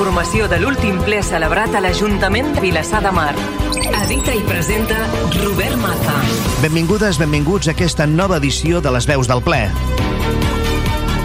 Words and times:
informació 0.00 0.46
de 0.48 0.56
l'últim 0.56 0.96
ple 1.04 1.18
celebrat 1.20 1.74
a 1.76 1.80
l'Ajuntament 1.84 2.54
de 2.54 2.62
Vilassar 2.64 3.02
de 3.04 3.10
Mar. 3.12 3.34
Edita 3.98 4.32
i 4.32 4.40
presenta 4.48 4.96
Robert 5.42 5.76
Maza. 5.76 6.14
Benvingudes, 6.62 7.18
benvinguts 7.20 7.68
a 7.68 7.74
aquesta 7.74 8.06
nova 8.08 8.38
edició 8.40 8.80
de 8.80 8.94
les 8.96 9.04
veus 9.04 9.28
del 9.28 9.44
ple. 9.44 9.60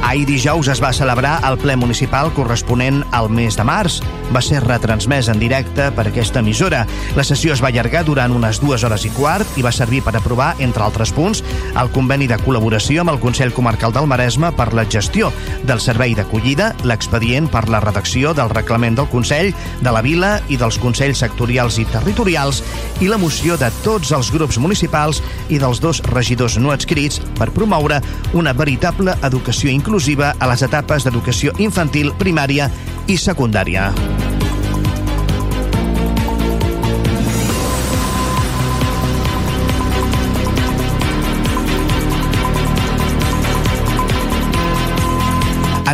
Ahir 0.04 0.26
dijous 0.28 0.68
es 0.68 0.84
va 0.84 0.92
celebrar 0.92 1.38
el 1.48 1.56
ple 1.62 1.78
municipal 1.80 2.34
corresponent 2.36 3.06
al 3.16 3.32
mes 3.32 3.56
de 3.56 3.64
març. 3.64 4.02
Va 4.34 4.42
ser 4.42 4.62
retransmès 4.64 5.30
en 5.32 5.40
directe 5.40 5.90
per 5.96 6.08
aquesta 6.10 6.42
emissora. 6.42 6.86
La 7.16 7.24
sessió 7.28 7.54
es 7.54 7.62
va 7.64 7.70
allargar 7.70 8.04
durant 8.08 8.34
unes 8.36 8.60
dues 8.64 8.84
hores 8.84 9.06
i 9.06 9.12
quart 9.16 9.58
i 9.60 9.64
va 9.66 9.74
servir 9.76 10.02
per 10.06 10.16
aprovar, 10.18 10.54
entre 10.60 10.84
altres 10.84 11.14
punts, 11.16 11.44
el 11.78 11.92
conveni 11.94 12.28
de 12.28 12.40
col·laboració 12.42 13.04
amb 13.04 13.14
el 13.14 13.22
Consell 13.22 13.54
Comarcal 13.56 13.94
del 13.96 14.10
Maresme 14.10 14.52
per 14.58 14.72
la 14.74 14.88
gestió 14.90 15.32
del 15.64 15.82
servei 15.84 16.16
d'acollida, 16.18 16.72
l'expedient 16.84 17.50
per 17.52 17.68
la 17.70 17.82
redacció 17.84 18.34
del 18.34 18.52
reglament 18.54 18.98
del 19.00 19.10
Consell, 19.12 19.54
de 19.82 19.94
la 19.94 20.04
Vila 20.06 20.36
i 20.50 20.60
dels 20.62 20.80
Consells 20.82 21.22
sectorials 21.24 21.80
i 21.82 21.88
territorials 21.92 22.64
i 23.02 23.10
la 23.12 23.20
moció 23.22 23.60
de 23.62 23.70
tots 23.84 24.12
els 24.16 24.32
grups 24.34 24.60
municipals 24.62 25.22
i 25.50 25.60
dels 25.62 25.82
dos 25.84 26.02
regidors 26.12 26.58
no 26.62 26.74
adscrits 26.76 27.22
per 27.40 27.52
promoure 27.56 28.02
una 28.34 28.54
veritable 28.54 29.16
educació 29.24 29.72
inclusiva 29.72 30.34
a 30.40 30.52
les 30.52 30.66
etapes 30.66 31.06
d'educació 31.06 31.56
infantil, 31.60 32.14
primària 32.20 32.70
i 33.08 33.18
secundària. 33.22 33.92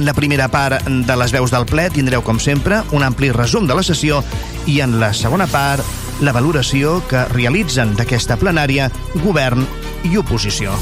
En 0.02 0.08
la 0.08 0.16
primera 0.18 0.48
part 0.50 0.82
de 0.82 1.16
les 1.22 1.30
veus 1.30 1.52
del 1.54 1.68
ple 1.70 1.84
tindreu, 1.94 2.24
com 2.26 2.40
sempre, 2.42 2.80
un 2.98 3.04
ampli 3.06 3.28
resum 3.30 3.68
de 3.70 3.76
la 3.78 3.84
sessió 3.86 4.24
i 4.66 4.80
en 4.82 4.96
la 4.98 5.12
segona 5.14 5.46
part 5.46 5.86
la 6.26 6.34
valoració 6.34 6.96
que 7.06 7.22
realitzen 7.30 7.94
d'aquesta 8.00 8.40
plenària 8.42 8.90
govern 9.22 9.62
i 10.10 10.18
oposició. 10.18 10.74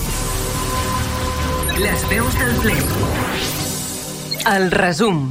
Les 1.84 2.08
veus 2.08 2.40
del 2.40 2.56
ple. 2.64 2.80
El 4.56 4.72
resum. 4.72 5.26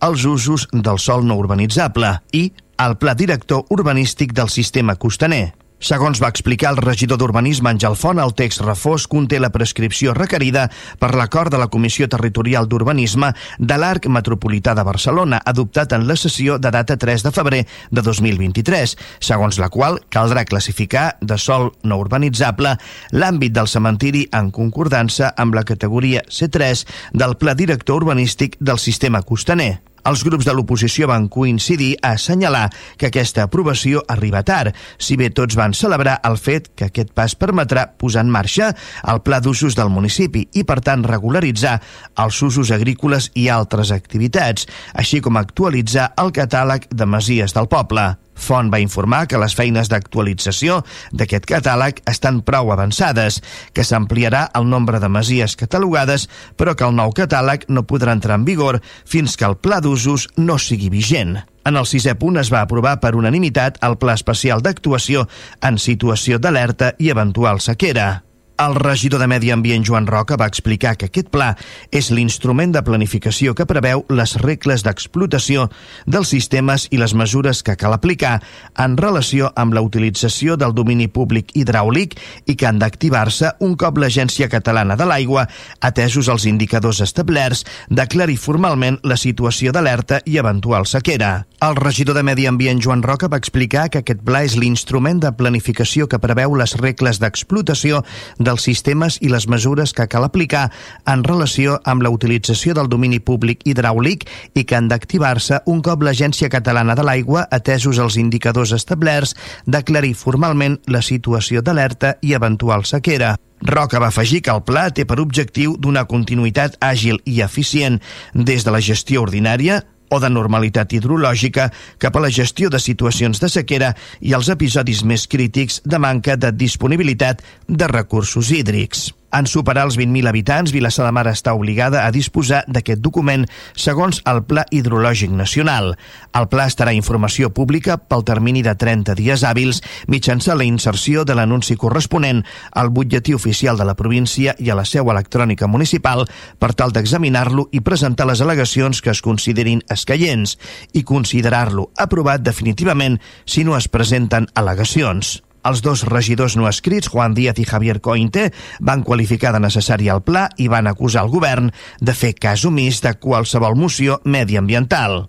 els 0.10 0.26
usos 0.26 0.66
del 0.74 0.98
sòl 0.98 1.30
no 1.30 1.38
urbanitzable 1.38 2.10
i 2.34 2.48
al 2.82 2.98
Pla 2.98 3.14
Director 3.14 3.70
Urbanístic 3.70 4.34
del 4.34 4.50
Sistema 4.50 4.98
Costaner. 4.98 5.67
Segons 5.78 6.18
va 6.18 6.32
explicar 6.34 6.72
el 6.74 6.80
regidor 6.82 7.20
d'Urbanisme 7.22 7.70
Àngel 7.70 7.94
Font, 7.94 8.18
el 8.18 8.32
text 8.34 8.64
refós 8.64 9.06
conté 9.06 9.38
la 9.38 9.52
prescripció 9.54 10.16
requerida 10.18 10.64
per 10.98 11.12
l'acord 11.14 11.54
de 11.54 11.60
la 11.62 11.68
Comissió 11.70 12.08
Territorial 12.10 12.66
d'Urbanisme 12.66 13.30
de 13.60 13.78
l'Arc 13.78 14.08
Metropolità 14.10 14.74
de 14.74 14.86
Barcelona, 14.88 15.38
adoptat 15.46 15.94
en 15.94 16.08
la 16.10 16.16
sessió 16.18 16.58
de 16.58 16.72
data 16.74 16.98
3 16.98 17.28
de 17.28 17.32
febrer 17.36 17.62
de 17.92 18.02
2023, 18.02 18.96
segons 19.22 19.60
la 19.62 19.70
qual 19.70 20.00
caldrà 20.10 20.48
classificar 20.50 21.12
de 21.22 21.38
sol 21.38 21.70
no 21.84 22.00
urbanitzable 22.02 22.74
l'àmbit 23.14 23.54
del 23.54 23.70
cementiri 23.70 24.26
en 24.34 24.50
concordança 24.50 25.30
amb 25.38 25.54
la 25.54 25.64
categoria 25.64 26.26
C3 26.26 26.88
del 27.14 27.38
Pla 27.38 27.54
Director 27.54 28.02
Urbanístic 28.02 28.58
del 28.58 28.82
Sistema 28.82 29.22
Costaner. 29.22 29.76
Els 30.08 30.22
grups 30.24 30.46
de 30.48 30.54
l'oposició 30.56 31.08
van 31.12 31.26
coincidir 31.28 31.98
a 32.00 32.14
assenyalar 32.16 32.68
que 32.96 33.10
aquesta 33.10 33.44
aprovació 33.44 34.04
arriba 34.08 34.40
tard, 34.48 34.76
si 34.98 35.18
bé 35.20 35.28
tots 35.36 35.58
van 35.60 35.76
celebrar 35.76 36.20
el 36.30 36.38
fet 36.40 36.70
que 36.80 36.88
aquest 36.88 37.12
pas 37.18 37.36
permetrà 37.36 37.84
posar 38.00 38.24
en 38.24 38.32
marxa 38.32 38.70
el 39.12 39.20
pla 39.26 39.42
d'usos 39.44 39.76
del 39.76 39.92
municipi 39.92 40.46
i, 40.54 40.64
per 40.64 40.80
tant, 40.86 41.04
regularitzar 41.04 41.76
els 42.24 42.40
usos 42.48 42.72
agrícoles 42.72 43.32
i 43.36 43.50
altres 43.52 43.92
activitats, 43.92 44.70
així 44.96 45.20
com 45.20 45.36
actualitzar 45.36 46.14
el 46.24 46.32
catàleg 46.32 46.88
de 46.94 47.10
masies 47.10 47.58
del 47.58 47.68
poble. 47.68 48.14
Font 48.38 48.70
va 48.72 48.80
informar 48.80 49.26
que 49.28 49.40
les 49.42 49.56
feines 49.58 49.90
d'actualització 49.92 50.84
d'aquest 51.12 51.48
catàleg 51.50 52.02
estan 52.08 52.44
prou 52.46 52.72
avançades, 52.72 53.42
que 53.74 53.84
s'ampliarà 53.84 54.48
el 54.56 54.70
nombre 54.70 55.02
de 55.04 55.10
masies 55.10 55.58
catalogades, 55.60 56.30
però 56.56 56.78
que 56.78 56.86
el 56.88 56.96
nou 56.96 57.12
catàleg 57.18 57.68
no 57.68 57.88
podrà 57.90 58.16
entrar 58.16 58.38
en 58.40 58.46
vigor 58.46 58.82
fins 59.06 59.36
que 59.36 59.50
el 59.50 59.58
pla 59.58 59.82
d'usos 59.82 60.30
no 60.38 60.60
sigui 60.62 60.92
vigent. 60.94 61.40
En 61.68 61.76
el 61.76 61.90
sisè 61.90 62.14
punt 62.16 62.40
es 62.40 62.52
va 62.54 62.62
aprovar 62.64 62.96
per 63.04 63.18
unanimitat 63.20 63.82
el 63.84 63.98
Pla 64.00 64.16
Especial 64.16 64.64
d'Actuació 64.64 65.26
en 65.60 65.82
situació 65.82 66.40
d'alerta 66.40 66.94
i 66.98 67.12
eventual 67.12 67.60
sequera. 67.60 68.27
El 68.58 68.74
regidor 68.74 69.20
de 69.20 69.28
Medi 69.28 69.52
Ambient, 69.52 69.84
Joan 69.86 70.08
Roca, 70.08 70.36
va 70.36 70.48
explicar 70.50 70.96
que 70.98 71.06
aquest 71.12 71.28
pla 71.30 71.52
és 71.94 72.08
l'instrument 72.10 72.72
de 72.74 72.82
planificació 72.82 73.52
que 73.54 73.68
preveu 73.70 74.02
les 74.10 74.32
regles 74.42 74.82
d'explotació 74.82 75.68
dels 76.10 76.32
sistemes 76.34 76.88
i 76.90 76.98
les 76.98 77.14
mesures 77.14 77.62
que 77.62 77.76
cal 77.78 77.94
aplicar 77.94 78.40
en 78.82 78.96
relació 78.98 79.52
amb 79.54 79.78
la 79.78 79.84
utilització 79.86 80.56
del 80.58 80.74
domini 80.74 81.06
públic 81.06 81.54
hidràulic 81.54 82.16
i 82.50 82.56
que 82.58 82.66
han 82.66 82.82
d'activar-se 82.82 83.52
un 83.62 83.76
cop 83.78 84.02
l'Agència 84.02 84.50
Catalana 84.50 84.98
de 84.98 85.06
l'Aigua, 85.06 85.46
atesos 85.80 86.26
els 86.26 86.50
indicadors 86.50 87.04
establerts, 87.06 87.62
declari 87.94 88.40
formalment 88.42 88.98
la 89.04 89.20
situació 89.22 89.70
d'alerta 89.70 90.24
i 90.26 90.42
eventual 90.42 90.90
sequera. 90.90 91.46
El 91.62 91.78
regidor 91.78 92.18
de 92.18 92.26
Medi 92.26 92.50
Ambient, 92.50 92.82
Joan 92.82 93.06
Roca, 93.06 93.30
va 93.30 93.38
explicar 93.38 93.88
que 93.94 94.02
aquest 94.02 94.26
pla 94.26 94.44
és 94.46 94.58
l'instrument 94.58 95.22
de 95.22 95.32
planificació 95.38 96.10
que 96.10 96.22
preveu 96.22 96.58
les 96.58 96.74
regles 96.82 97.22
d'explotació 97.22 98.02
dels 98.48 98.64
sistemes 98.70 99.20
i 99.22 99.32
les 99.32 99.48
mesures 99.52 99.94
que 99.94 100.08
cal 100.08 100.26
aplicar 100.28 100.68
en 101.06 101.26
relació 101.28 101.78
amb 101.84 102.06
la 102.06 102.12
utilització 102.14 102.76
del 102.78 102.90
domini 102.92 103.20
públic 103.20 103.66
hidràulic 103.68 104.24
i 104.56 104.64
que 104.64 104.78
han 104.78 104.88
d'activar-se 104.92 105.62
un 105.68 105.84
cop 105.84 106.06
l'Agència 106.08 106.50
Catalana 106.54 106.96
de 106.96 107.04
l'Aigua, 107.04 107.48
atesos 107.52 108.00
els 108.00 108.18
indicadors 108.22 108.72
establerts, 108.78 109.36
declarir 109.66 110.16
formalment 110.16 110.80
la 110.88 111.04
situació 111.04 111.62
d'alerta 111.62 112.16
i 112.22 112.34
eventual 112.38 112.88
sequera. 112.88 113.36
Roca 113.62 114.00
va 114.00 114.12
afegir 114.14 114.44
que 114.46 114.54
el 114.54 114.62
pla 114.64 114.88
té 114.94 115.04
per 115.10 115.20
objectiu 115.20 115.76
donar 115.82 116.06
continuïtat 116.08 116.78
àgil 116.84 117.18
i 117.26 117.42
eficient 117.42 117.98
des 118.34 118.64
de 118.64 118.74
la 118.74 118.82
gestió 118.82 119.24
ordinària, 119.26 119.82
o 120.10 120.20
de 120.24 120.30
normalitat 120.32 120.94
hidrològica 120.94 121.70
cap 122.00 122.16
a 122.16 122.24
la 122.24 122.32
gestió 122.34 122.72
de 122.74 122.80
situacions 122.80 123.42
de 123.44 123.50
sequera 123.52 123.94
i 124.22 124.34
els 124.38 124.50
episodis 124.54 125.04
més 125.04 125.28
crítics 125.28 125.82
de 125.86 126.00
manca 126.00 126.38
de 126.38 126.52
disponibilitat 126.56 127.44
de 127.68 127.88
recursos 127.92 128.52
hídrics. 128.52 129.12
En 129.36 129.44
superar 129.44 129.84
els 129.84 129.98
20.000 130.00 130.30
habitants, 130.30 130.72
Vilassar 130.72 131.04
de 131.04 131.12
Mar 131.12 131.26
està 131.28 131.52
obligada 131.52 132.06
a 132.06 132.12
disposar 132.16 132.62
d'aquest 132.72 133.02
document 133.04 133.44
segons 133.76 134.22
el 134.24 134.46
Pla 134.48 134.64
Hidrològic 134.72 135.34
Nacional. 135.36 135.98
El 136.32 136.48
pla 136.48 136.68
estarà 136.70 136.94
informació 136.96 137.50
pública 137.52 137.98
pel 138.00 138.24
termini 138.24 138.64
de 138.64 138.76
30 138.80 139.18
dies 139.20 139.44
hàbils 139.44 139.82
mitjançant 140.08 140.56
la 140.60 140.68
inserció 140.68 141.26
de 141.28 141.36
l'anunci 141.36 141.76
corresponent 141.76 142.46
al 142.72 142.94
butlletí 142.96 143.36
oficial 143.36 143.76
de 143.78 143.88
la 143.90 143.98
província 144.00 144.56
i 144.60 144.72
a 144.72 144.78
la 144.80 144.86
seu 144.88 145.12
electrònica 145.12 145.68
municipal 145.68 146.24
per 146.60 146.72
tal 146.74 146.96
d'examinar-lo 146.96 147.68
i 147.76 147.84
presentar 147.84 148.30
les 148.32 148.40
al·legacions 148.46 149.04
que 149.04 149.12
es 149.12 149.24
considerin 149.26 149.84
escaients 149.92 150.56
i 150.94 151.04
considerar-lo 151.04 151.90
aprovat 151.98 152.48
definitivament 152.48 153.20
si 153.44 153.68
no 153.68 153.76
es 153.76 153.92
presenten 153.92 154.48
al·legacions. 154.56 155.42
Els 155.68 155.82
dos 155.84 156.06
regidors 156.08 156.56
no 156.56 156.70
escrits, 156.70 157.10
Juan 157.12 157.34
Díaz 157.36 157.60
i 157.60 157.66
Javier 157.68 158.00
Cointe, 158.00 158.52
van 158.80 159.04
qualificar 159.04 159.52
de 159.52 159.60
necessari 159.60 160.08
el 160.14 160.22
pla 160.24 160.48
i 160.56 160.70
van 160.72 160.88
acusar 160.88 161.26
el 161.26 161.34
govern 161.34 161.74
de 162.00 162.16
fer 162.16 162.34
cas 162.40 162.64
omís 162.70 163.02
de 163.04 163.12
qualsevol 163.20 163.76
moció 163.76 164.22
mediambiental. 164.24 165.26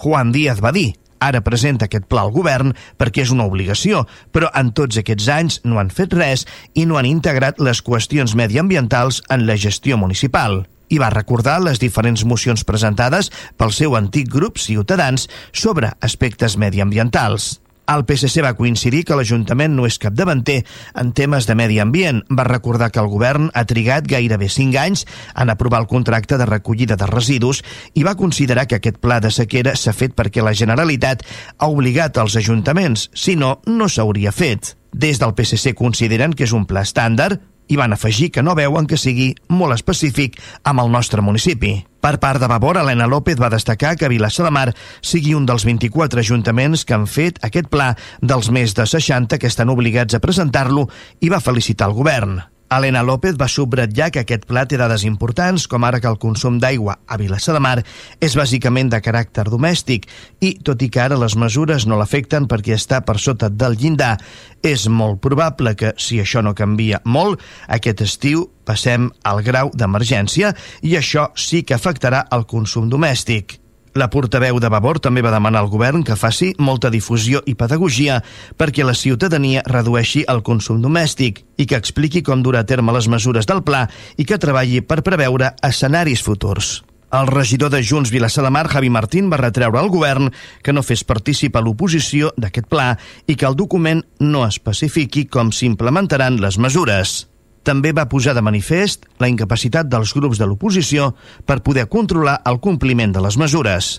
Juan 0.00 0.30
Díaz 0.32 0.62
va 0.62 0.72
dir 0.76 0.92
Ara 1.20 1.42
presenta 1.44 1.84
aquest 1.84 2.06
pla 2.08 2.22
al 2.24 2.30
govern 2.32 2.70
perquè 2.96 3.26
és 3.26 3.32
una 3.34 3.44
obligació, 3.44 4.06
però 4.32 4.48
en 4.56 4.70
tots 4.72 4.96
aquests 4.96 5.26
anys 5.28 5.58
no 5.68 5.76
han 5.76 5.90
fet 5.92 6.14
res 6.16 6.46
i 6.72 6.86
no 6.88 6.96
han 6.96 7.08
integrat 7.08 7.60
les 7.60 7.82
qüestions 7.84 8.32
mediambientals 8.40 9.20
en 9.28 9.44
la 9.46 9.58
gestió 9.60 10.00
municipal 10.00 10.62
i 10.88 10.98
va 10.98 11.12
recordar 11.12 11.60
les 11.62 11.78
diferents 11.78 12.24
mocions 12.24 12.64
presentades 12.66 13.28
pel 13.60 13.74
seu 13.76 13.98
antic 14.00 14.32
grup 14.32 14.58
Ciutadans 14.58 15.28
sobre 15.52 15.92
aspectes 16.00 16.56
mediambientals. 16.56 17.58
El 17.90 18.04
PSC 18.06 18.44
va 18.44 18.54
coincidir 18.54 19.00
que 19.02 19.16
l'Ajuntament 19.18 19.72
no 19.74 19.86
és 19.88 19.96
capdavanter 19.98 20.60
en 21.00 21.10
temes 21.16 21.48
de 21.48 21.56
medi 21.58 21.80
ambient. 21.82 22.20
Va 22.30 22.46
recordar 22.46 22.92
que 22.94 23.02
el 23.02 23.10
govern 23.10 23.48
ha 23.50 23.64
trigat 23.66 24.06
gairebé 24.06 24.46
5 24.46 24.78
anys 24.78 25.02
en 25.34 25.50
aprovar 25.50 25.80
el 25.82 25.88
contracte 25.90 26.38
de 26.38 26.46
recollida 26.46 26.94
de 27.00 27.10
residus 27.10 27.64
i 27.98 28.06
va 28.06 28.14
considerar 28.14 28.68
que 28.70 28.78
aquest 28.78 29.02
pla 29.02 29.18
de 29.18 29.34
sequera 29.34 29.74
s'ha 29.74 29.96
fet 29.96 30.14
perquè 30.14 30.44
la 30.44 30.54
Generalitat 30.54 31.26
ha 31.58 31.66
obligat 31.66 32.22
els 32.22 32.38
ajuntaments, 32.38 33.08
si 33.10 33.34
no, 33.34 33.56
no 33.66 33.90
s'hauria 33.90 34.30
fet. 34.30 34.76
Des 34.94 35.18
del 35.18 35.34
PSC 35.34 35.74
consideren 35.74 36.34
que 36.34 36.46
és 36.46 36.54
un 36.54 36.70
pla 36.70 36.86
estàndard, 36.86 37.42
i 37.70 37.76
van 37.78 37.92
afegir 37.94 38.32
que 38.34 38.42
no 38.42 38.56
veuen 38.58 38.86
que 38.90 38.98
sigui 38.98 39.32
molt 39.48 39.78
específic 39.78 40.40
amb 40.66 40.82
el 40.82 40.90
nostre 40.90 41.22
municipi. 41.22 41.89
Per 42.00 42.16
part 42.16 42.40
de 42.40 42.48
Vavor, 42.48 42.78
Helena 42.80 43.06
López 43.06 43.36
va 43.40 43.50
destacar 43.52 43.96
que 44.00 44.08
Vilassar 44.08 44.46
de 44.46 44.52
Mar 44.56 44.70
sigui 45.04 45.34
un 45.36 45.44
dels 45.46 45.66
24 45.68 46.22
ajuntaments 46.24 46.86
que 46.88 46.96
han 46.96 47.04
fet 47.04 47.42
aquest 47.44 47.68
pla 47.68 47.92
dels 48.20 48.48
més 48.48 48.72
de 48.78 48.88
60 48.88 49.36
que 49.36 49.50
estan 49.50 49.68
obligats 49.68 50.16
a 50.16 50.22
presentar-lo 50.24 50.88
i 51.20 51.28
va 51.28 51.44
felicitar 51.44 51.90
el 51.90 51.98
govern. 52.00 52.40
Helena 52.70 53.02
López 53.02 53.34
va 53.34 53.48
subratllar 53.50 54.12
que 54.14 54.22
aquest 54.22 54.44
pla 54.46 54.62
té 54.70 54.78
dades 54.78 55.02
importants, 55.08 55.64
com 55.66 55.82
ara 55.82 55.98
que 55.98 56.06
el 56.06 56.20
consum 56.22 56.60
d'aigua 56.62 57.00
a 57.10 57.16
Vilassar 57.18 57.56
de 57.56 57.62
Mar 57.64 57.80
és 58.22 58.36
bàsicament 58.38 58.92
de 58.92 59.00
caràcter 59.02 59.48
domèstic 59.50 60.06
i, 60.38 60.52
tot 60.62 60.82
i 60.86 60.88
que 60.88 61.02
ara 61.02 61.18
les 61.18 61.34
mesures 61.34 61.88
no 61.90 61.98
l'afecten 61.98 62.46
perquè 62.46 62.76
està 62.78 63.02
per 63.02 63.18
sota 63.18 63.50
del 63.50 63.74
llindar, 63.80 64.12
és 64.62 64.86
molt 64.86 65.18
probable 65.20 65.74
que, 65.74 65.96
si 65.98 66.20
això 66.22 66.44
no 66.46 66.54
canvia 66.54 67.02
molt, 67.04 67.42
aquest 67.66 68.04
estiu 68.06 68.46
passem 68.62 69.10
al 69.26 69.42
grau 69.42 69.74
d'emergència 69.74 70.54
i 70.86 70.94
això 70.94 71.32
sí 71.34 71.64
que 71.66 71.74
afectarà 71.74 72.28
el 72.30 72.46
consum 72.46 72.86
domèstic. 72.88 73.59
La 73.94 74.06
portaveu 74.06 74.60
de 74.62 74.68
Vavor 74.70 75.00
també 75.02 75.22
va 75.22 75.32
demanar 75.34 75.64
al 75.64 75.70
govern 75.70 76.04
que 76.06 76.14
faci 76.14 76.52
molta 76.62 76.92
difusió 76.94 77.40
i 77.50 77.56
pedagogia 77.58 78.20
perquè 78.56 78.84
la 78.86 78.94
ciutadania 78.94 79.64
redueixi 79.66 80.22
el 80.30 80.44
consum 80.46 80.78
domèstic 80.84 81.40
i 81.58 81.66
que 81.66 81.80
expliqui 81.80 82.22
com 82.22 82.44
durà 82.46 82.62
a 82.62 82.68
terme 82.68 82.94
les 82.94 83.08
mesures 83.10 83.50
del 83.50 83.64
pla 83.66 83.88
i 84.16 84.28
que 84.28 84.38
treballi 84.38 84.78
per 84.80 85.02
preveure 85.02 85.56
escenaris 85.66 86.22
futurs. 86.22 86.84
El 87.10 87.26
regidor 87.26 87.72
de 87.74 87.82
Junts 87.82 88.12
Vilassar 88.14 88.44
de 88.44 88.52
Mar, 88.54 88.68
Javi 88.70 88.90
Martín, 88.94 89.32
va 89.32 89.40
retreure 89.40 89.80
al 89.80 89.90
govern 89.90 90.30
que 90.62 90.72
no 90.72 90.86
fes 90.86 91.02
partícip 91.02 91.58
a 91.58 91.64
l'oposició 91.64 92.30
d'aquest 92.38 92.70
pla 92.70 92.92
i 93.26 93.34
que 93.34 93.50
el 93.50 93.58
document 93.58 94.04
no 94.22 94.46
especifiqui 94.46 95.26
com 95.26 95.50
s'implementaran 95.50 96.38
les 96.38 96.62
mesures 96.62 97.29
també 97.62 97.92
va 97.96 98.08
posar 98.08 98.34
de 98.36 98.44
manifest 98.44 99.06
la 99.20 99.28
incapacitat 99.28 99.88
dels 99.88 100.14
grups 100.16 100.38
de 100.40 100.46
l'oposició 100.48 101.12
per 101.46 101.62
poder 101.62 101.88
controlar 101.88 102.40
el 102.46 102.60
compliment 102.60 103.12
de 103.12 103.24
les 103.24 103.36
mesures. 103.40 103.98